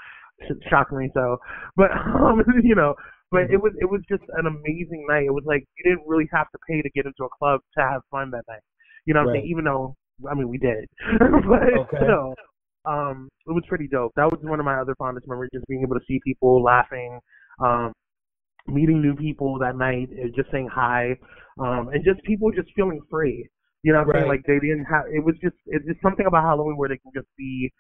[0.69, 1.39] shockingly so.
[1.77, 2.95] But um, you know,
[3.31, 5.25] But it was it was just an amazing night.
[5.27, 7.83] It was like you didn't really have to pay to get into a club to
[7.85, 8.63] have fun that night.
[9.07, 9.51] You know what I'm saying?
[9.51, 9.95] Even though
[10.31, 10.87] I mean we did.
[11.19, 11.97] but Okay.
[12.05, 12.35] still,
[12.85, 14.13] um, it was pretty dope.
[14.17, 17.19] That was one of my other fondest memories, just being able to see people laughing,
[17.63, 17.93] um,
[18.67, 21.17] meeting new people that night, just saying hi,
[21.59, 23.49] um, and just people just feeling free.
[23.83, 24.29] You know what I'm saying?
[24.29, 25.05] Like they didn't have.
[25.13, 27.73] It was just it's just something about Halloween where they can just be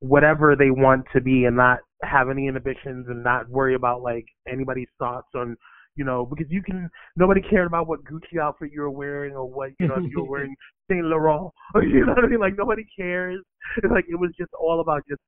[0.00, 4.26] whatever they want to be and not have any inhibitions and not worry about like
[4.48, 5.56] anybody's thoughts on
[5.96, 9.48] you know because you can nobody cared about what Gucci outfit you were wearing or
[9.48, 10.54] what you know if you were wearing
[10.90, 13.40] Saint Laurent or you know what I mean like nobody cares
[13.76, 15.20] it's like it was just all about just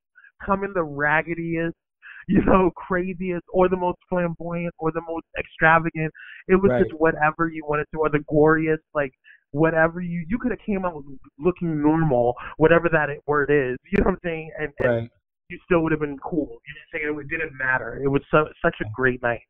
[0.44, 1.77] coming the raggediest
[2.29, 6.12] you know craziest or the most flamboyant or the most extravagant
[6.48, 6.85] it was Right.
[6.85, 9.12] just whatever you wanted to or the goriest like
[9.50, 11.03] whatever you you could have came out
[11.38, 15.11] looking normal whatever that word is you know what I'm saying and, and Right.
[15.50, 16.48] you still would have been cool.
[16.66, 17.20] You know what I'm saying?
[17.20, 18.00] It didn't matter.
[18.03, 19.42] It was so, such a great night.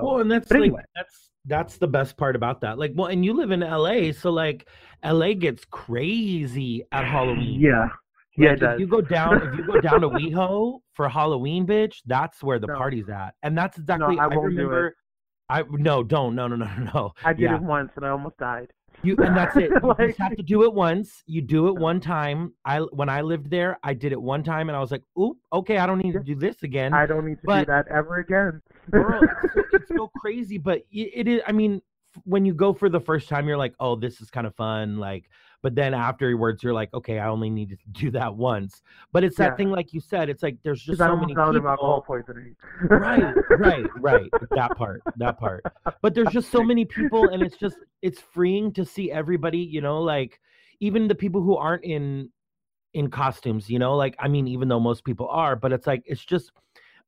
[0.00, 2.78] So Well, and that's But like that's that's the best part about that.
[2.78, 4.68] Like, well, and you live in LA, so like
[5.04, 7.60] LA gets crazy at Halloween.
[7.60, 7.88] yeah,
[8.36, 8.74] yeah, Like, does.
[8.74, 12.58] if you go down, if you go down to WeHo for Halloween, bitch, that's where
[12.58, 12.76] the No.
[12.76, 14.18] party's at, and that's exactly.
[14.18, 14.64] I won't do it.
[14.64, 14.96] remember.
[15.48, 17.12] I no, don't, no, no, no, no, no.
[17.24, 17.56] I did yeah.
[17.56, 18.70] it once and I almost died.
[19.02, 19.70] You and that's it.
[19.82, 21.22] You Like- just have to do it once.
[21.26, 22.52] You do it one time.
[22.64, 25.36] I when I lived there, I did it one time, and I was like, "Oop,
[25.52, 27.88] okay, I don't need to do this again." I don't need to But- do that
[27.88, 28.60] ever again.
[28.90, 31.40] Girl, it's so, it's so crazy, but i- it is.
[31.46, 31.80] I mean,
[32.24, 34.98] when you go for the first time, you're like, "Oh, this is kind of fun."
[34.98, 35.24] Like,
[35.62, 39.36] but then afterwards, you're like, "Okay, I only need to do that once." But it's
[39.36, 39.56] that Yeah.
[39.56, 42.04] thing, like you said, it's like there's just so many of alcohol people.
[42.06, 42.56] poisoning.
[42.90, 44.30] right, right, right.
[44.54, 45.64] That part, that part.
[46.02, 49.58] But there's just so many people, and it's just it's freeing to see everybody.
[49.58, 50.40] You know, like
[50.80, 52.30] even the people who aren't in
[52.94, 53.70] in costumes.
[53.70, 56.52] You know, like I mean, even though most people are, but it's like it's just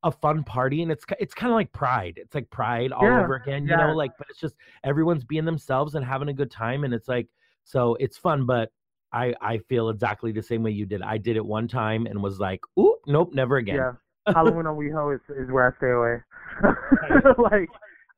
[0.03, 2.13] a fun party, and it's it's kind of like Pride.
[2.17, 3.63] It's like Pride all Yeah, over again.
[3.63, 3.77] You yeah.
[3.77, 7.07] know, like but it's just everyone's being themselves and having a good time, and it's
[7.07, 7.27] like
[7.65, 8.71] so it's fun, but.
[9.13, 11.01] I, I feel exactly the same way you did.
[11.01, 13.91] I did it one time and was like, "Ooh, nope, never again." Yeah,
[14.33, 16.21] Halloween on WeHo is is where I stay away.
[17.51, 17.69] like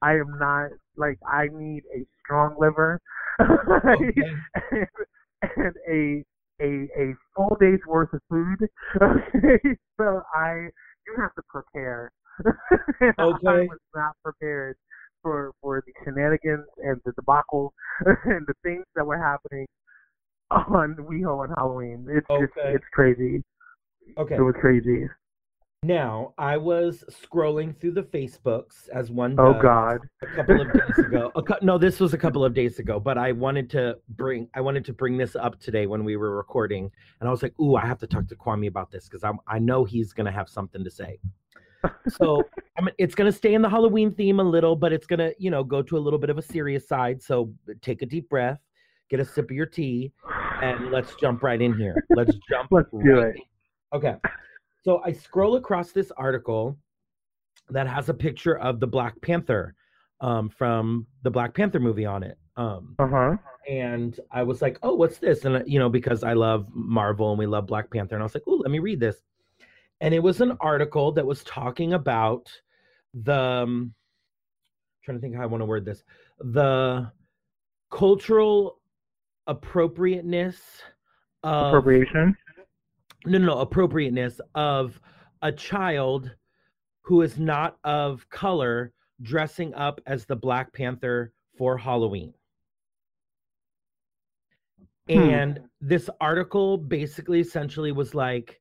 [0.02, 3.00] I am not like I need a strong liver
[3.40, 4.14] Okay.
[4.72, 4.88] and,
[5.56, 6.24] and a
[6.64, 8.68] a a full day's worth of food.
[9.00, 10.70] Okay, so I
[11.06, 12.12] you have to prepare.
[13.02, 13.68] And I Okay.
[13.68, 14.78] was not prepared
[15.22, 17.74] for for the shenanigans and the debacle
[18.06, 19.66] and the things that were happening
[20.52, 22.08] on WeHo on Halloween.
[22.10, 23.44] It's just it's crazy.
[24.18, 24.36] Okay.
[24.36, 25.08] It was crazy.
[25.84, 30.00] Now, I was scrolling through the Facebooks as one Oh does God.
[30.24, 31.32] a couple of days ago.
[31.36, 34.62] A no, this was a couple of days ago, but I wanted to bring I
[34.62, 37.76] wanted to bring this up today when we were recording, and I was like, "Ooh,
[37.76, 40.50] I have to talk to Kwame about this because I'm I know he's gonna have
[40.50, 41.20] something to say."
[42.10, 42.44] So
[42.78, 45.52] I mean, it's gonna stay in the Halloween theme a little, but it's gonna you
[45.52, 47.22] know go to a little bit of a serious side.
[47.22, 48.60] So take a deep breath,
[49.10, 50.12] get a sip of your tea,
[50.62, 51.96] and let's jump right in here.
[52.16, 52.70] Let's jump.
[52.72, 53.36] Let's do it.
[53.36, 53.42] in.
[53.94, 54.16] Okay.
[54.84, 56.78] So I scroll across this article
[57.70, 59.76] that has a picture of the Black Panther
[60.22, 62.38] um, from the Black Panther movie on it.
[62.56, 63.38] Um, Uh huh.
[63.70, 67.38] and I was like, "Oh, what's this?" And you know, because I love Marvel and
[67.40, 69.18] we love Black Panther, and I was like, "Oh, let me read this."
[70.02, 72.50] And it was an article that was talking about
[73.14, 73.94] the um,
[75.04, 76.04] trying to think how I want to word this
[76.40, 77.12] the
[77.90, 78.80] cultural
[79.48, 80.58] appropriateness
[81.44, 82.36] of Appropriation.
[83.26, 85.00] no, no, no, appropriateness of
[85.42, 86.36] a child
[87.02, 92.34] who is not of color dressing up as the Black Panther for Halloween.
[95.10, 95.18] Hmm.
[95.18, 98.60] And this article basically essentially was like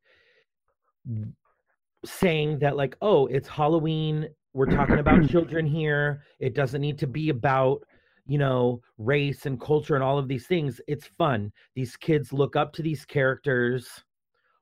[2.05, 4.29] saying that, like, oh, it's Halloween.
[4.53, 6.23] We're talking about children here.
[6.39, 7.83] It doesn't need to be about,
[8.27, 10.81] you know, race and culture and all of these things.
[10.87, 11.53] It's fun.
[11.75, 14.05] These kids look up to these characters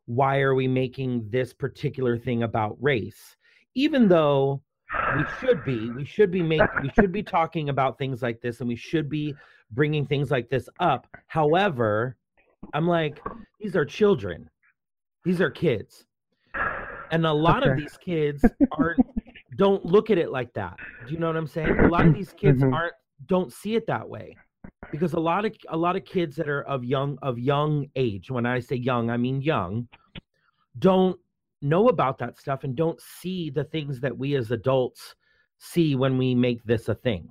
[0.06, 3.36] why are we making this particular thing about race
[3.74, 4.60] even though
[5.16, 8.60] we should be we should be making we should be talking about things like this
[8.60, 9.34] and we should be
[9.70, 12.16] bringing things like this up however
[12.74, 13.20] i'm like
[13.60, 14.48] these are children
[15.24, 16.04] these are kids
[17.10, 19.00] and a lot of these kids aren't
[19.56, 20.76] don't look at it like that.
[21.06, 21.78] Do you know what i'm saying?
[21.78, 22.72] A lot of these kids Mhm.
[22.74, 22.94] aren't
[23.26, 24.36] don't see it that way.
[24.90, 28.30] Because a lot of a lot of kids that are of young of young age
[28.30, 29.88] when i say young i mean young
[30.78, 31.18] don't
[31.62, 35.14] know about that stuff and don't see the things that we as adults
[35.58, 37.28] see when we make this a thing.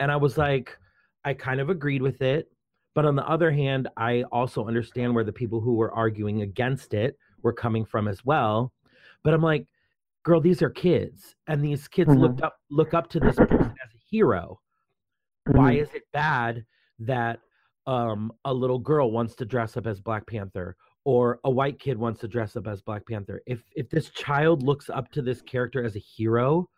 [0.00, 0.76] And i was like
[1.24, 2.50] i kind of agreed with it.
[2.94, 6.92] But on the other hand i also understand where the people who were arguing against
[6.94, 8.72] it were coming from as well
[9.24, 9.66] but i'm like
[10.26, 12.18] girl, these are kids, and these kids Mhm.
[12.18, 14.58] looked up look up to this person as a hero.
[15.48, 15.82] Why Mhm.
[15.82, 16.64] is it bad
[17.00, 17.40] that
[17.86, 21.98] um, a little girl wants to dress up as Black Panther or a white kid
[21.98, 23.42] wants to dress up as Black Panther?
[23.46, 26.70] If if this child looks up to this character as a hero,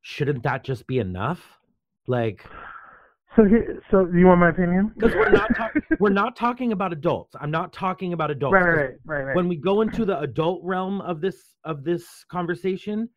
[0.00, 1.60] shouldn't that just be enough?
[2.08, 2.44] Like,
[3.36, 4.92] So here, so you want my opinion?
[4.94, 7.36] because we're not talking we're not talking about adults.
[7.40, 8.54] I'm not talking about adults.
[8.54, 9.36] right, right, right, right.
[9.36, 13.08] When we go into the adult realm of this of this conversation,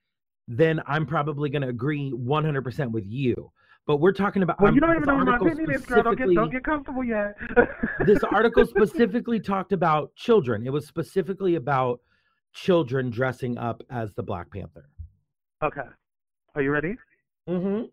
[0.48, 3.52] then I'm probably going to agree 100% with you.
[3.86, 6.04] But we're talking about well, um, you don't even know my opinion is, girl.
[6.04, 7.36] Don't get, don't get comfortable yet.
[8.06, 10.66] this article specifically talked about children.
[10.66, 12.00] It was specifically about
[12.54, 14.88] children dressing up as the Black Panther.
[15.64, 15.82] Okay.
[16.56, 16.96] Are you ready?
[17.50, 17.86] Mm-hmm.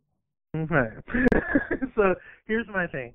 [0.56, 0.88] Okay.
[1.94, 2.14] so
[2.46, 3.14] here's my thing.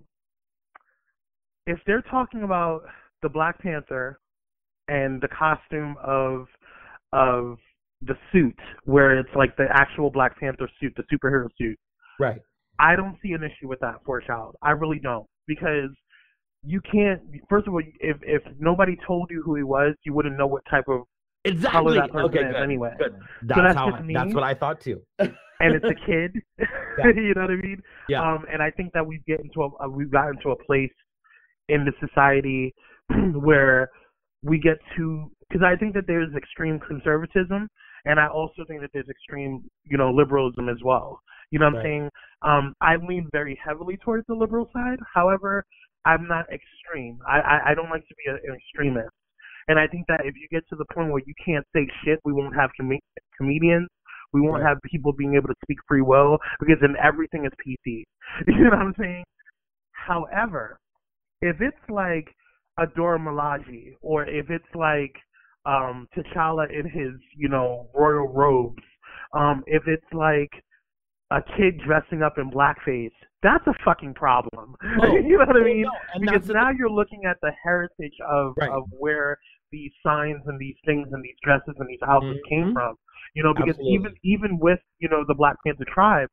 [1.67, 2.83] If they're talking about
[3.21, 4.19] the Black Panther
[4.87, 6.47] and the costume of
[7.11, 7.57] of
[8.01, 11.77] the suit, where it's like the actual Black Panther suit, the superhero suit,
[12.19, 12.39] Right.
[12.79, 14.55] I don't see an issue with that for a child.
[14.61, 15.89] I really don't because
[16.63, 17.21] you can't.
[17.49, 20.63] First of all, if if nobody told you who he was, you wouldn't know what
[20.69, 21.01] type of
[21.45, 21.95] Exactly.
[21.95, 22.39] that person Okay.
[22.39, 22.61] is Good.
[22.63, 22.93] anyway.
[22.97, 23.15] Good.
[23.43, 23.89] That's, that's how.
[23.91, 24.13] just I- me.
[24.13, 25.01] that's what I thought too.
[25.59, 26.41] and it's a kid.
[26.97, 27.07] Yeah.
[27.13, 27.81] you know what I mean?
[28.07, 28.21] Yeah.
[28.21, 30.93] Um, and I think that we've get into a we've gotten to a place
[31.67, 32.73] in the society
[33.33, 33.89] where
[34.43, 37.67] we get to because I think that there's extreme conservatism,
[38.05, 41.19] and I also think that there's extreme you know liberalism as well.
[41.51, 42.09] You know what I'm saying?
[42.43, 44.99] Um, I lean very heavily towards the liberal side.
[45.13, 45.65] However,
[46.05, 47.19] I'm not extreme.
[47.27, 49.11] I I, I don't like to be a, an extremist.
[49.67, 52.19] And I think that if you get to the point where you can't say shit,
[52.23, 52.99] we won't have com-
[53.37, 53.89] comedians.
[54.33, 54.69] We won't Right.
[54.69, 58.03] have people being able to speak free will because then everything is PC.
[58.47, 59.23] You know what I'm saying?
[59.91, 60.77] However,
[61.41, 62.33] if it's like
[62.77, 65.15] a Dora Milaje or if it's like
[65.65, 68.83] um T'Challa in his, you know, royal robes,
[69.33, 70.51] um, if it's like
[71.31, 73.11] a kid dressing up in blackface,
[73.41, 74.75] that's a fucking problem.
[75.01, 75.83] Oh, you know what I mean?
[75.83, 78.69] no, because now you're looking at the heritage of Right.
[78.71, 79.37] of where
[79.75, 82.49] these signs and these things and these dresses and these outfits Mhm.
[82.53, 82.93] came from.
[83.35, 83.93] You know, because Absolutely.
[83.97, 86.29] even even with you know the Black Panther tribe,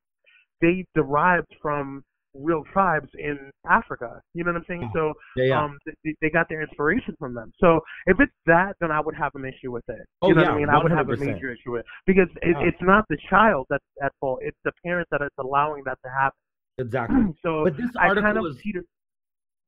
[0.60, 2.04] they derived from
[2.48, 3.36] real tribes in
[3.78, 4.10] Africa.
[4.32, 4.90] You know what I'm saying?
[4.94, 5.44] So Yeah.
[5.50, 5.58] Yeah.
[5.64, 7.48] um, they, they got their inspiration from them.
[7.58, 7.68] So
[8.06, 10.04] if it's that, then I would have an issue with it.
[10.22, 10.68] Oh, you know yeah, what I mean?
[10.70, 12.68] I would have a major issue with it because it, Yeah.
[12.68, 16.10] it's not the child that's at fault; it's the parent that is allowing that to
[16.20, 16.38] happen.
[16.78, 17.16] exactly.
[17.44, 18.86] So But this I article kind of was teeter-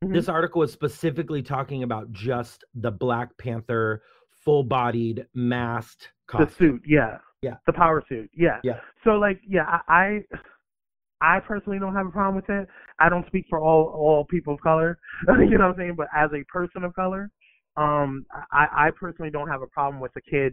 [0.05, 0.13] Mhm.
[0.13, 4.03] this article was specifically talking about just the Black Panther
[4.45, 6.47] full-bodied masked costume.
[6.47, 7.57] the suit, yeah, Yeah.
[7.67, 8.61] the power suit, yeah.
[8.63, 8.81] Yeah.
[9.05, 10.25] So like, yeah, I,
[11.21, 12.69] I I personally don't have a problem with it.
[12.99, 15.95] I don't speak for all all people of color, you know what I'm saying.
[15.97, 17.31] But as a person of color,
[17.77, 20.53] um, I I personally don't have a problem with a kid,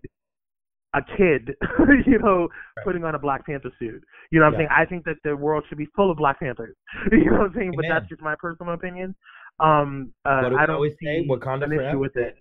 [0.94, 1.56] a kid,
[2.06, 2.48] you know,
[2.86, 4.02] putting on a Black Panther suit.
[4.32, 4.70] You know what I'm saying?
[4.72, 6.76] I think that the world should be full of Black Panthers.
[7.12, 7.74] You know what I'm saying?
[7.76, 9.14] But that's just my personal opinion.
[9.60, 11.28] Um, uh, What do I don't always see say?
[11.30, 11.98] Wakanda an issue forever.
[12.00, 12.38] with it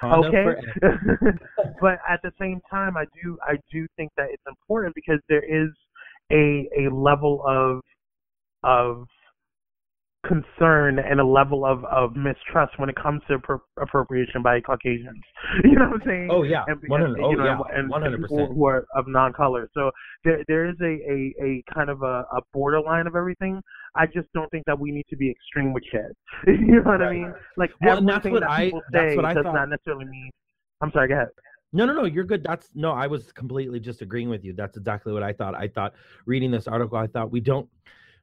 [0.00, 0.44] Honda okay
[1.80, 5.42] but at the same time i do i do think that it's important because there
[5.42, 5.70] is
[6.32, 7.80] a a level of
[8.62, 9.06] of
[10.26, 15.22] concern and a level of of mistrust when it comes to appro- appropriation by caucasians
[15.64, 17.16] you know what i'm saying Oh yeah, and, one hundred.
[17.16, 18.54] and, Oh you know, yeah, and, one hundred and people percent.
[18.56, 19.70] who are of non-color.
[19.72, 19.90] So
[20.24, 23.62] there there is a, a, a kind of a, a borderline of everything.
[23.96, 26.14] I just don't think that we need to be extreme with shit.
[26.46, 27.34] you know what I mean?
[27.56, 29.54] Like Well, everything what that I- people that's say what I does thought.
[29.54, 30.30] not necessarily mean.
[30.82, 31.08] I'm sorry.
[31.08, 31.28] Go ahead.
[31.72, 32.04] No, no, no.
[32.04, 32.42] You're good.
[32.44, 32.92] That's no.
[32.92, 34.52] I was completely just agreeing with you.
[34.52, 35.54] That's exactly what I thought.
[35.54, 35.94] I thought
[36.26, 37.68] reading this article, I thought we don't.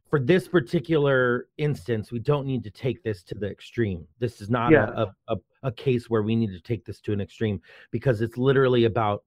[0.09, 4.05] For this particular instance, we don't need to take this to the extreme.
[4.19, 4.89] This is not Yeah.
[4.95, 7.59] a, a, a, case where we need to take this to an extreme
[7.91, 9.23] because it's literally about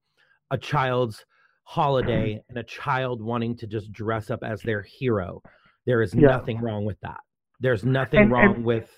[0.51, 1.25] a child's
[1.65, 5.43] holiday and a child wanting to just dress up as their hero.
[5.85, 6.29] There is Yeah.
[6.29, 7.21] nothing wrong with that.
[7.61, 8.91] There's nothing And- wrong and- with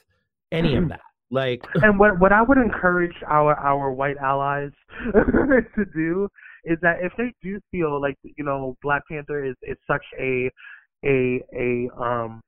[0.53, 1.01] any of that.
[1.33, 4.71] Like, and what what I would encourage our our white allies
[5.15, 6.29] to do
[6.65, 10.51] is that if they do feel like you know Black Panther is is such a
[11.05, 12.41] a a um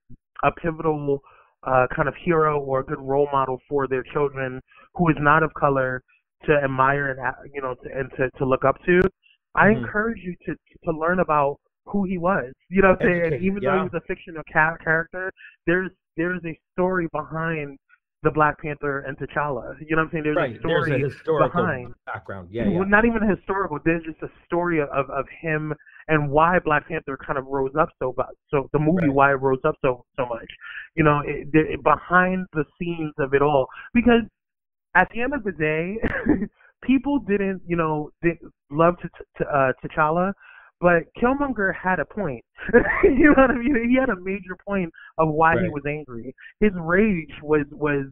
[0.42, 1.20] a pivotal
[1.66, 4.60] uh kind of hero or a good role model for their children
[4.94, 6.02] who is not of color
[6.44, 9.00] to admire and a- you know to, and to to look up to,
[9.54, 9.78] I Mhm.
[9.78, 12.52] encourage you to to learn about who he was.
[12.70, 13.42] You know what I'm saying?
[13.42, 13.78] Even though yeah.
[13.78, 15.30] he was a fictional ca- character,
[15.66, 17.78] there's there's a story behind
[18.24, 19.76] the Black Panther and T'Challa.
[19.86, 20.24] You know what I'm saying?
[20.24, 20.56] There's right?
[20.56, 21.94] a story There's a historical behind.
[22.06, 22.48] background.
[22.50, 22.78] Yeah, yeah.
[22.78, 23.78] well, not even historical.
[23.84, 25.72] There's just a story of, of him
[26.08, 28.14] and why Black Panther kind of rose up so
[28.50, 29.14] so the movie Right.
[29.14, 30.50] why it rose up so so much.
[30.96, 34.22] You know, it, it, behind the scenes of it all because
[34.94, 35.96] at the end of the day,
[36.82, 39.08] people didn't, you know, didn't love to,
[39.38, 40.32] to uh, T'Challa,
[40.84, 42.44] but Killmonger had a point.
[43.04, 43.88] you know what I mean?
[43.88, 46.34] He had a major point of why he was angry.
[46.60, 48.04] His rage was was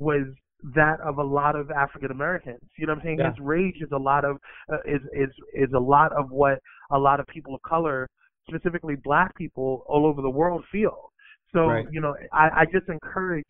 [0.00, 0.26] was
[0.74, 2.58] that of a lot of African Americans.
[2.78, 3.18] You know what I'm saying?
[3.20, 3.30] Yeah.
[3.30, 4.38] His rage is a lot of
[4.72, 6.58] uh, is is is a lot of what
[6.90, 8.08] a lot of people of color,
[8.48, 11.12] specifically Black people all over the world, feel.
[11.52, 11.86] So Right.
[11.92, 13.44] you know, I, I just encourage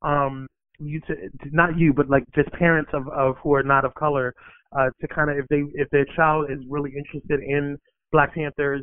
[0.00, 0.46] um
[0.78, 3.92] you to to- not you, but like just parents of of who are not of
[3.96, 4.32] color,
[4.72, 7.76] uh, to kind of if they if their child is really interested in
[8.14, 8.82] Black Panthers,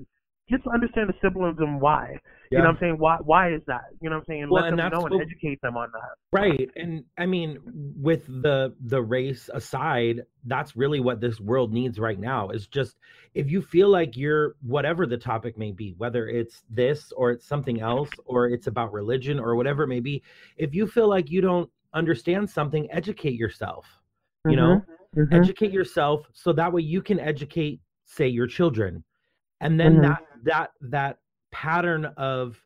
[0.49, 2.17] just understand the symbolism why.
[2.51, 2.95] You know what I'm saying?
[2.97, 3.84] Why why is that?
[4.01, 4.49] You know what I'm saying?
[4.49, 6.17] Well, let them know and what- educate them on that.
[6.38, 6.69] Right.
[6.75, 7.59] And I mean,
[7.95, 12.97] with the the race aside, that's really what this world needs right now is just
[13.34, 17.45] if you feel like you're whatever the topic may be, whether it's this or it's
[17.47, 20.21] something else or it's about religion or whatever it may be,
[20.57, 23.86] if you feel like you don't understand something, educate yourself.
[24.45, 24.82] You know,
[25.15, 25.34] Mhm.
[25.34, 29.01] educate yourself so that way you can educate say your children
[29.62, 30.01] and then Mhm.
[30.01, 31.18] that that that
[31.51, 32.62] pattern of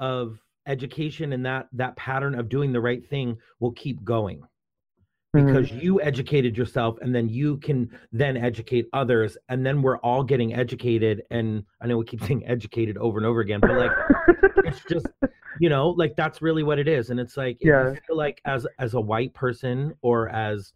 [0.00, 4.42] of education and that that pattern of doing the right thing will keep going
[5.34, 5.46] Mhm.
[5.46, 10.22] because you educated yourself and then you can then educate others and then we're all
[10.22, 13.90] getting educated and i know we keep saying educated over and over again but like
[14.64, 15.06] it's just
[15.60, 17.94] you know like that's really what it is and it's like Yeah.
[18.10, 20.72] like as as a white person or as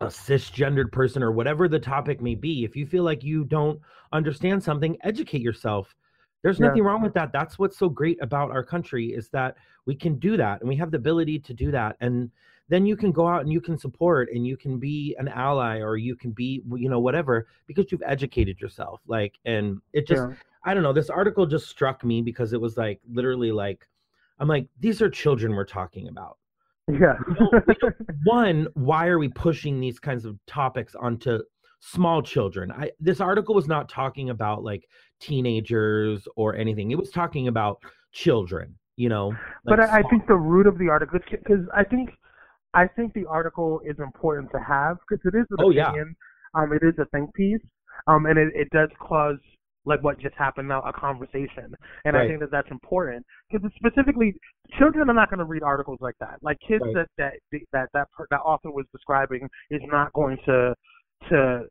[0.00, 3.80] a cisgendered person or whatever the topic may be if you feel like you don't
[4.12, 5.94] understand something educate yourself
[6.42, 6.66] there's Yeah.
[6.68, 10.18] nothing wrong with that that's what's so great about our country is that we can
[10.18, 12.30] do that and we have the ability to do that and
[12.68, 15.78] then you can go out and you can support and you can be an ally
[15.78, 20.28] or you can be you know whatever because you've educated yourself like and it just
[20.28, 20.34] Yeah.
[20.68, 20.92] I don't know.
[20.92, 23.86] This article just struck me because it was like literally like,
[24.40, 26.38] I'm like, these are children we're talking about.
[26.88, 27.14] Yeah.
[28.24, 31.40] One, why are we pushing these kinds of topics onto
[31.80, 32.70] small children?
[32.70, 34.84] I this article was not talking about like
[35.20, 36.90] teenagers or anything.
[36.90, 37.78] It was talking about
[38.12, 38.76] children.
[38.98, 42.12] You know, but I, I think the root of the article, because I think,
[42.72, 45.92] I think the article is important to have because it is an Oh, yeah.
[46.54, 47.60] Um, it is a think piece.
[48.06, 49.36] Um, and it, it does cause
[49.86, 51.74] like what just happened now a conversation,
[52.04, 54.34] and I think that that's important because specifically
[54.78, 56.38] children are not going to read articles like that.
[56.42, 57.06] Like kids Right.
[57.18, 60.74] that that that that per- that author was describing is not going to
[61.30, 61.64] to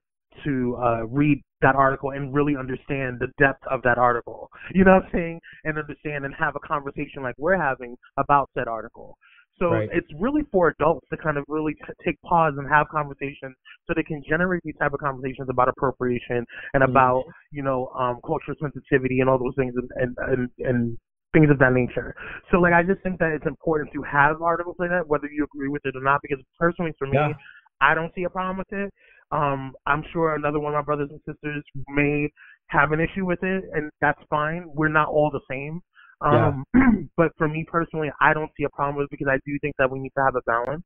[0.43, 4.49] to uh, read that article and really understand the depth of that article.
[4.74, 5.39] You know what I'm saying?
[5.63, 9.18] And understand and have a conversation like we're having about that article.
[9.58, 9.89] So Right.
[9.93, 13.56] it's really for adults to kind of really t- take pause and have conversations
[13.88, 16.89] so they can generate these type of conversations about appropriation and Mhm.
[16.89, 20.97] about you know um, cultural sensitivity and all those things and and, and and
[21.34, 22.16] things of that nature.
[22.51, 25.43] So like I just think that it's important to have articles like that, whether you
[25.43, 26.22] agree with it or not.
[26.22, 27.34] Because personally, for me, Yeah.
[27.82, 28.93] I don't see a problem with it.
[29.32, 32.30] Um, I'm sure another one of my brothers and sisters may
[32.68, 34.66] have an issue with it, and that's fine.
[34.68, 35.82] We're not all the same.
[36.26, 36.65] Um,
[37.17, 39.76] but for me personally, I don't see a problem with it because I do think
[39.78, 40.84] that we need to have a balance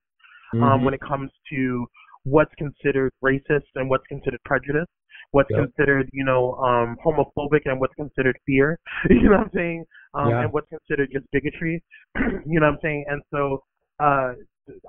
[0.53, 0.83] um, Mhm.
[0.85, 1.87] when it comes to
[2.23, 4.87] what's considered racist and what's considered prejudice,
[5.31, 5.59] what's Yep.
[5.59, 8.77] considered, you know, um, homophobic and what's considered fear.
[9.09, 9.85] You know what I'm saying?
[10.13, 10.41] Um, Yeah.
[10.41, 11.81] And what's considered just bigotry.
[12.45, 13.05] you know what I'm saying?
[13.07, 13.63] And so
[13.99, 14.33] uh,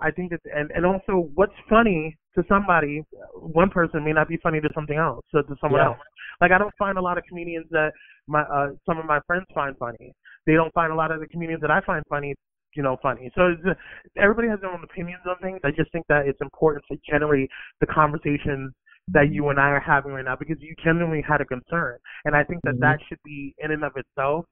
[0.02, 3.02] I think that, and, and also what's funny to somebody,
[3.34, 5.88] one person may not be funny to something else, so to someone Yeah.
[5.88, 5.98] else.
[6.40, 7.92] Like I don't find a lot of comedians that
[8.26, 10.12] my uh, some of my friends find funny.
[10.46, 12.34] They don't find a lot of the comedians that I find funny,
[12.74, 13.30] you know, funny.
[13.34, 13.80] So it's,
[14.16, 15.60] everybody has their own opinions on things.
[15.64, 18.72] I just think that it's important to generate the conversations
[19.08, 22.36] that you and I are having right now because you genuinely had a concern, and
[22.36, 22.80] I think that Mhm.
[22.80, 24.46] that should be in and of itself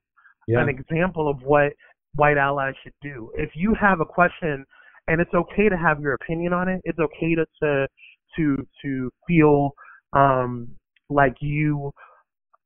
[0.48, 0.60] yeah.
[0.62, 1.72] an example of what
[2.14, 3.30] white allies should do.
[3.36, 4.64] If you have a question,
[5.06, 7.86] and it's okay to have your opinion on it, it's okay to to
[8.36, 9.72] to, to feel
[10.12, 10.68] um,
[11.08, 11.92] like you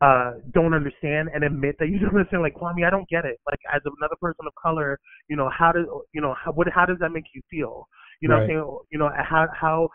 [0.03, 2.43] uh, don't understand and admit that you don't understand.
[2.43, 3.39] Like Kwame, I don't get it.
[3.47, 4.99] Like as another person of color,
[5.29, 7.89] you know, how does you know how what how does that make you feel?
[8.21, 9.89] You know, what I'm saying you know how how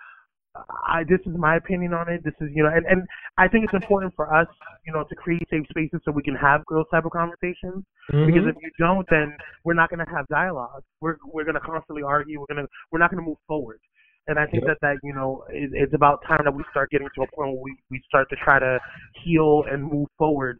[0.88, 2.24] I this is my opinion on it.
[2.24, 3.04] This is you know, and and
[3.38, 4.48] I think it's important for us,
[4.86, 7.84] you know, to create safe spaces so we can have those type of conversations.
[8.26, 8.50] Because Mhm.
[8.50, 9.36] if you don't, then
[9.66, 10.84] we're not going to have dialogue.
[11.02, 12.40] We're we're going to constantly argue.
[12.40, 13.80] We're gonna we're not going to move forward.
[14.28, 14.68] And I think Yep.
[14.68, 17.54] that that you know it, it's about time that we start getting to a point
[17.54, 18.80] where we we start to try to
[19.24, 20.60] heal and move forward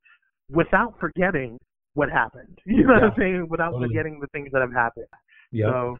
[0.50, 1.58] without forgetting
[1.94, 2.58] what happened.
[2.66, 3.48] You know what I'm saying?
[3.50, 3.90] Without Totally.
[3.90, 5.08] forgetting the things that have happened.
[5.52, 5.70] Yep.
[5.70, 5.98] So,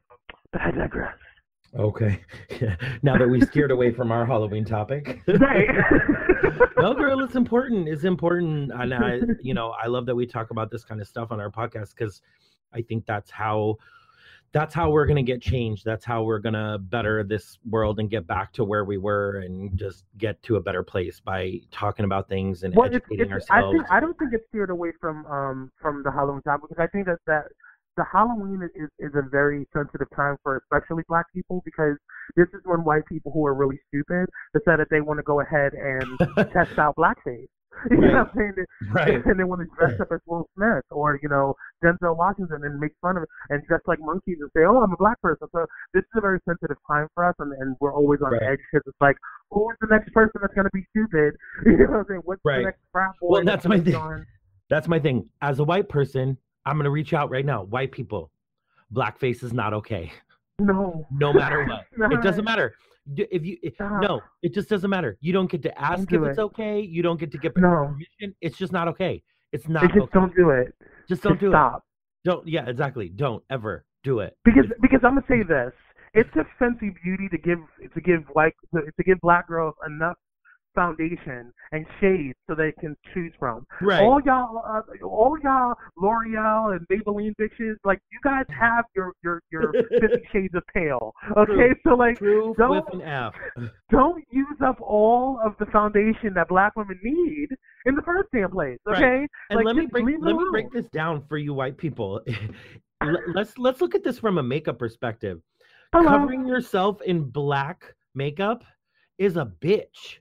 [0.52, 1.16] but I digress.
[1.78, 2.22] Okay.
[3.04, 5.20] now that we steered away from our Halloween topic.
[5.28, 5.68] Right.
[6.78, 7.88] no, girl, it's important.
[7.90, 8.72] It's important.
[8.72, 11.40] And I, you know, I love that we talk about this kind of stuff on
[11.42, 12.22] our podcast because
[12.74, 13.78] I think that's how
[14.54, 15.84] that's how we're gonna get change.
[15.84, 19.78] That's how we're gonna better this world and get back to where we were and
[19.78, 23.58] just get to a better place by talking about things and Well, educating it's, I
[23.58, 23.78] ourselves.
[23.78, 26.88] think I don't think it's steered away from um from the Halloween time because I
[26.88, 27.46] think that that
[27.98, 31.98] the Halloween is, is is a very sensitive time for especially black people because
[32.36, 35.42] this is when white people who are really stupid decide that they want to go
[35.42, 36.18] ahead and
[36.54, 37.48] test out blackface.
[37.92, 38.66] You know what I'm saying?
[38.92, 39.26] right.
[39.26, 42.80] and they want to dress up as Will Smith or you know Denzel Washington and
[42.80, 45.48] make fun of it and dress like monkeys and say, "Oh, I'm a black person."
[45.52, 48.42] So this is a very sensitive time for us, and, and we're always on Right.
[48.44, 49.16] edge because it's like,
[49.52, 51.36] who is the next person that's going to be stupid?
[51.66, 52.22] You know what I'm saying?
[52.26, 52.58] What's Right.
[52.60, 53.28] the next frat boy?
[53.30, 53.96] Well, that's gonna my thing.
[53.96, 54.26] on?
[54.70, 55.30] That's my thing.
[55.42, 57.64] As a white person, I'm gonna reach out right now.
[57.64, 58.32] White people,
[58.94, 60.12] blackface is not okay.
[60.60, 61.06] No.
[61.12, 62.12] No matter what.
[62.12, 62.76] It doesn't matter.
[63.16, 64.02] If you it- Stop.
[64.02, 65.18] no, it just doesn't matter.
[65.22, 66.42] You don't get to ask if do it's it.
[66.42, 66.80] okay.
[66.80, 67.88] You don't get to get No.
[67.88, 68.36] permission.
[68.42, 69.24] It's just not okay.
[69.54, 70.20] It's not They just okay.
[70.20, 70.74] don't do it.
[71.08, 71.78] just don't Just do stop.
[72.26, 72.30] it.
[72.30, 72.48] Don't.
[72.48, 73.08] Yeah, exactly.
[73.10, 74.36] Don't ever do it.
[74.44, 75.72] Because because I'm gonna say this,
[76.14, 77.60] it's a Fenty Beauty to give
[77.94, 80.18] to give like to, to give black girls enough
[80.78, 83.66] foundation and shade so they can choose from.
[83.82, 84.04] Right.
[84.04, 89.42] All y'all, uh, all y'all L'Oreal and Maybelline bitches, like you guys have your your
[89.52, 91.14] your Fifty Shades of Pale.
[91.36, 93.34] Okay, so like don't with an F.
[93.90, 97.50] don't use up all of the foundation that black women need
[97.88, 98.78] in the first damn place.
[98.86, 98.98] Right.
[98.98, 102.22] Okay, And like, let me break let me break this down for you white people.
[103.04, 105.40] Let- let's let's look at this from a makeup perspective.
[105.94, 106.08] Hello.
[106.08, 108.64] Covering yourself in black makeup
[109.18, 110.18] is a bitch.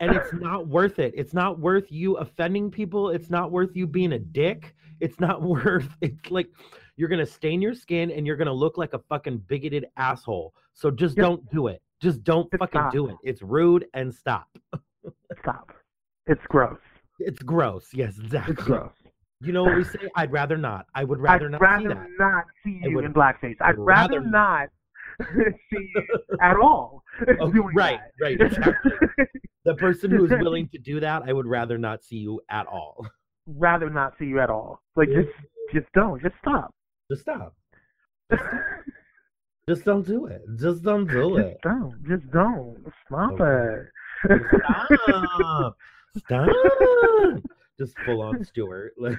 [0.00, 1.12] And it's not worth it.
[1.16, 3.10] It's not worth you offending people.
[3.10, 4.74] It's not worth you being a dick.
[5.00, 6.48] It's not worth it's like
[6.96, 10.54] you're gonna stain your skin and you're gonna look like a fucking bigoted asshole.
[10.74, 11.24] So just Yep.
[11.26, 11.82] don't do it.
[12.00, 12.92] Just don't fucking stop.
[12.92, 13.16] do it.
[13.22, 14.48] It's rude and stop.
[15.40, 15.72] Stop.
[16.26, 16.78] It's gross.
[17.18, 17.88] It's gross.
[17.92, 18.54] Yes, exactly.
[18.54, 18.92] It's gross.
[19.42, 19.98] You know what we say?
[20.16, 20.86] I'd rather not.
[20.94, 22.06] I would rather I'd not rather see that.
[22.18, 23.56] not see you in blackface.
[23.60, 24.68] I'd would rather, rather- not
[25.72, 25.92] see
[26.42, 27.02] at all
[27.40, 28.24] Oh, right, that.
[28.24, 28.92] right, exactly.
[29.66, 33.06] The person who's willing to do that, I would rather not see you at all.
[33.46, 34.80] rather not see you at all.
[34.96, 35.28] Like just,
[35.74, 36.20] just don't.
[36.22, 36.74] Just stop.
[37.10, 37.54] Just stop.
[39.68, 40.40] Just don't do it.
[40.58, 41.58] Just don't do just it.
[41.62, 41.94] don't.
[42.08, 42.76] Just don't.
[43.06, 43.82] Stop Okay.
[44.30, 44.42] it.
[44.56, 45.76] Stop.
[46.16, 46.48] Stop.
[47.78, 48.94] Just full on Stewart.
[48.98, 49.18] Like,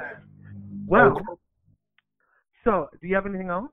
[0.87, 1.21] Well,
[2.65, 3.71] so do you have anything else?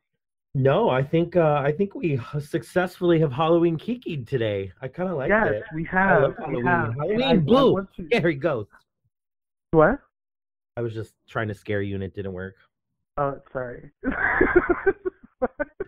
[0.56, 4.72] No, I think uh, I think we successfully have Halloween kikied today.
[4.82, 5.64] I kind of like yes, it.
[5.74, 6.22] we I have.
[6.22, 6.66] love we Halloween.
[6.66, 6.94] have.
[6.96, 7.88] Halloween I- blue.
[7.98, 8.70] to- Scary ghost.
[9.72, 10.00] What?
[10.78, 12.54] I was just trying to scare you and it didn't work.
[13.18, 13.92] Oh, sorry.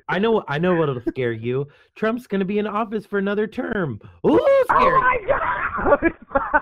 [0.09, 1.67] I know I know what'll scare you.
[1.95, 3.99] Trump's gonna be in office for another term.
[4.27, 4.39] Ooh,
[4.69, 4.93] scary.
[4.95, 5.64] Oh my god!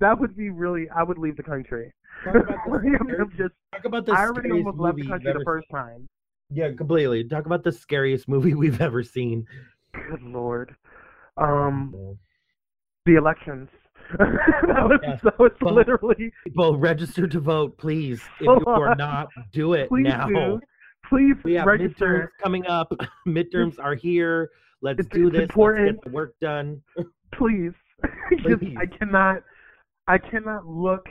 [0.00, 0.88] that would be really.
[0.90, 1.92] I would leave the country.
[2.24, 2.48] Talk about
[2.82, 3.54] the just.
[3.72, 6.06] Talk about the I already almost left the country the first time.
[6.50, 7.24] Yeah, completely.
[7.24, 9.46] Talk about the scariest movie we've ever seen.
[9.92, 10.74] Good lord.
[11.36, 12.16] Um,
[13.06, 13.68] the elections.
[14.18, 15.20] that was, Yes.
[15.22, 16.32] that was Well, literally.
[16.46, 18.22] People register to vote, please.
[18.40, 20.26] If you are not, do it Please now.
[20.28, 20.60] do.
[21.08, 22.32] Please We have midterms register.
[22.42, 22.90] coming up.
[23.26, 24.48] midterms are here.
[24.80, 25.50] Let's It's- do this.
[25.54, 26.80] Let's get the work done.
[27.34, 27.72] Please.
[28.46, 29.42] Just- I cannot.
[30.06, 31.06] I cannot look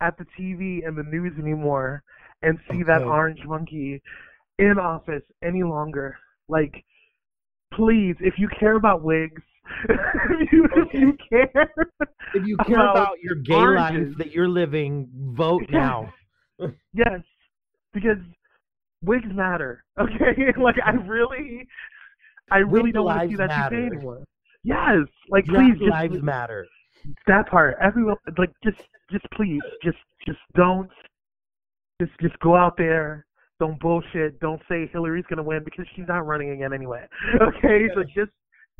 [0.00, 2.02] at the TV and the news anymore
[2.42, 4.00] and see that orange monkey
[4.58, 6.16] in office any longer.
[6.48, 6.84] Like,
[7.74, 9.42] please, if you care about wigs,
[9.88, 11.68] if you if you care,
[12.34, 14.08] If you care about about your gay oranges.
[14.10, 15.72] life that you're living, vote Yes.
[15.72, 16.12] now.
[16.94, 17.20] yes,
[17.92, 18.18] because
[19.02, 19.82] wigs matter.
[19.98, 21.66] Okay, like I really,
[22.52, 23.76] I really don't want to see that matter.
[23.76, 24.22] Anymore.
[24.66, 26.66] Yes, like Black please, just lives matter.
[27.28, 27.76] that part.
[27.80, 30.90] Everyone, like, just, just please, just, just don't,
[32.00, 33.26] just, just go out there.
[33.60, 34.40] Don't bullshit.
[34.40, 37.06] Don't say Hillary's gonna win because she's not running again anyway.
[37.40, 38.32] Okay, so just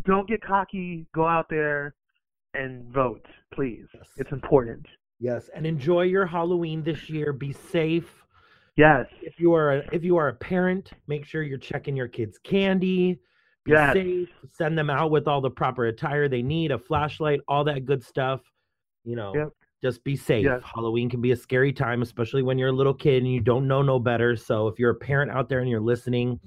[0.04, 1.06] don't get cocky.
[1.14, 1.94] Go out there
[2.54, 3.24] and vote,
[3.54, 3.86] please.
[3.94, 4.08] Yes.
[4.16, 4.84] It's important.
[5.20, 7.32] Yes, and enjoy your Halloween this year.
[7.32, 8.12] Be safe.
[8.76, 12.08] Yes, If you are a, if you are a parent, make sure you're checking your
[12.08, 13.18] kids' candy.
[13.66, 13.92] Yes.
[13.94, 14.28] safe.
[14.52, 18.02] Send them out with all the proper attire they need, a flashlight, all that good
[18.04, 18.40] stuff.
[19.04, 19.48] You know, Yep.
[19.82, 20.44] just be safe.
[20.44, 20.62] Yes.
[20.64, 23.68] Halloween can be a scary time, especially when you're a little kid and you don't
[23.68, 24.36] know no better.
[24.36, 26.40] So if you're a parent out there and you're listening,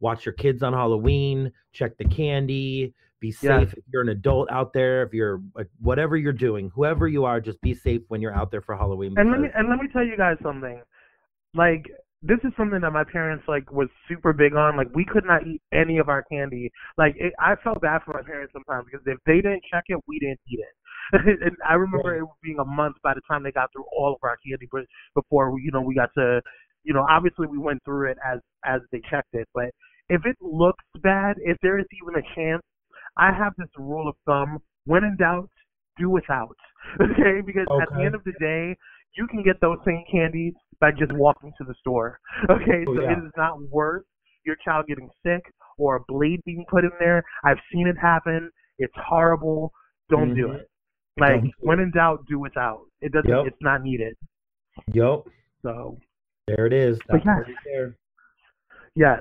[0.00, 1.52] watch your kids on Halloween.
[1.72, 2.94] Check the candy.
[3.20, 3.72] Be safe.
[3.72, 7.40] If you're an adult out there, if you're uh, whatever you're doing, whoever you are,
[7.40, 9.12] just be safe when you're out there for Halloween.
[9.18, 10.80] and let me and let me tell you guys something.
[11.52, 11.90] Like
[12.22, 14.76] this is something that my parents like was super big on.
[14.76, 16.70] Like we could not eat any of our candy.
[16.96, 19.98] Like it, I felt bad for my parents sometimes because if they didn't check it,
[20.06, 20.74] we didn't eat it.
[21.42, 24.18] and I remember it being a month by the time they got through all of
[24.22, 26.42] our candy, but before we, you know we got to,
[26.82, 29.48] you know, obviously we went through it as as they checked it.
[29.54, 29.70] But
[30.08, 32.62] if it looks bad, if there is even a chance,
[33.16, 35.48] I have this rule of thumb: when in doubt,
[35.98, 36.56] do without.
[37.00, 38.74] Okay, because at the end of the day,
[39.14, 42.18] you can get those same candies by just walking to the store.
[42.50, 43.12] Okay, Oh, so yeah.
[43.12, 44.04] it is not worth
[44.44, 45.42] your child getting sick
[45.76, 47.22] or a blade being put in there.
[47.44, 48.50] I've seen it happen.
[48.78, 49.72] It's horrible.
[50.08, 50.54] Don't do Mhm.
[50.60, 50.70] it.
[51.18, 52.82] Like Don't when in doubt, do without.
[53.00, 53.28] It doesn't.
[53.30, 53.46] Yep.
[53.46, 54.16] It's not needed.
[54.92, 55.24] Yep.
[55.62, 55.98] So
[56.46, 56.98] There it is.
[57.08, 57.44] That's yes.
[57.76, 57.92] right
[58.94, 59.20] yes.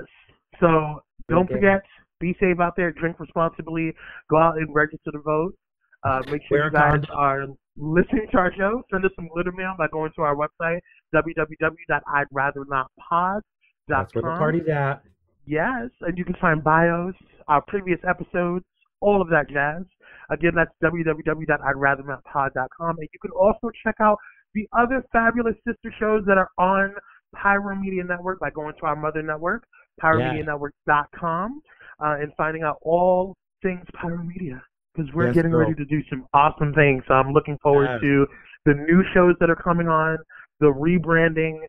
[0.60, 1.56] So don't Okay.
[1.56, 1.84] forget.
[2.20, 2.92] Be safe out there.
[2.92, 3.94] Drink responsibly.
[4.30, 5.56] Go out and register to vote.
[6.04, 8.84] Uh, make sure Wear you guys are listening to our show.
[8.92, 10.80] Send us some glitter mail by going to our website
[11.14, 13.42] www.i'drathernotpod.com.
[13.88, 15.02] That's where the party's at.
[15.46, 17.14] Yes, and you can find bios,
[17.48, 18.66] our previous episodes,
[19.00, 19.84] all of that jazz.
[20.30, 22.98] Again, that's www.i'drathernotpod.com.
[23.00, 24.18] And you can also check out
[24.54, 26.94] the other fabulous sister shows that are on
[27.36, 29.64] Pyro Media Network by going to our mother network,
[30.02, 31.62] pyromedianetwork.com,
[32.04, 34.62] uh, and finding out all things Pyro Media.
[34.94, 35.62] Because we're Yes, getting girl.
[35.62, 37.04] ready to do some awesome things.
[37.08, 38.28] So I'm looking forward to
[38.66, 40.18] the new shows that are coming on,
[40.60, 41.60] the rebranding,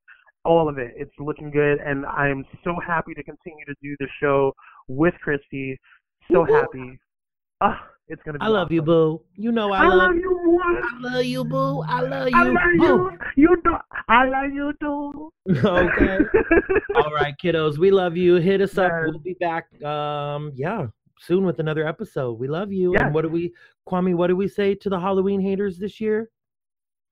[0.44, 0.92] all of it.
[0.96, 4.52] It's looking good, and I am so happy to continue to do the show
[4.88, 5.78] with Christy.
[6.30, 6.54] So Woo-hoo.
[6.54, 7.00] happy.
[7.60, 8.44] Ah, it's gonna be.
[8.44, 9.20] I love you, boo.
[9.34, 10.40] You know I, I love love you.
[10.44, 10.62] boy.
[10.62, 11.82] I love you, boo.
[11.82, 12.36] I love you.
[12.36, 13.10] I love boo.
[13.36, 13.48] you.
[13.48, 13.74] You do.
[14.08, 15.32] I love you too.
[15.66, 16.18] okay.
[16.96, 17.78] All right, kiddos.
[17.78, 18.36] We love you.
[18.36, 18.92] Hit us up.
[19.04, 19.66] We'll be back.
[19.82, 20.86] Um, yeah,
[21.20, 22.38] soon with another episode.
[22.38, 22.92] We love you.
[22.92, 23.02] Yes.
[23.04, 23.52] And what do we,
[23.88, 24.14] Kwame?
[24.14, 26.30] What do we say to the Halloween haters this year?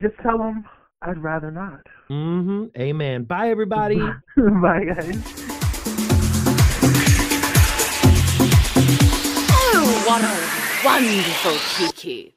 [0.01, 0.65] Just tell them
[1.03, 1.87] I'd rather not.
[2.11, 2.67] Mm-hmm.
[2.81, 3.25] Amen.
[3.25, 3.99] Bye, everybody.
[3.99, 5.23] Bye, guys.
[9.49, 12.36] Oh, what a wonderful Kiki.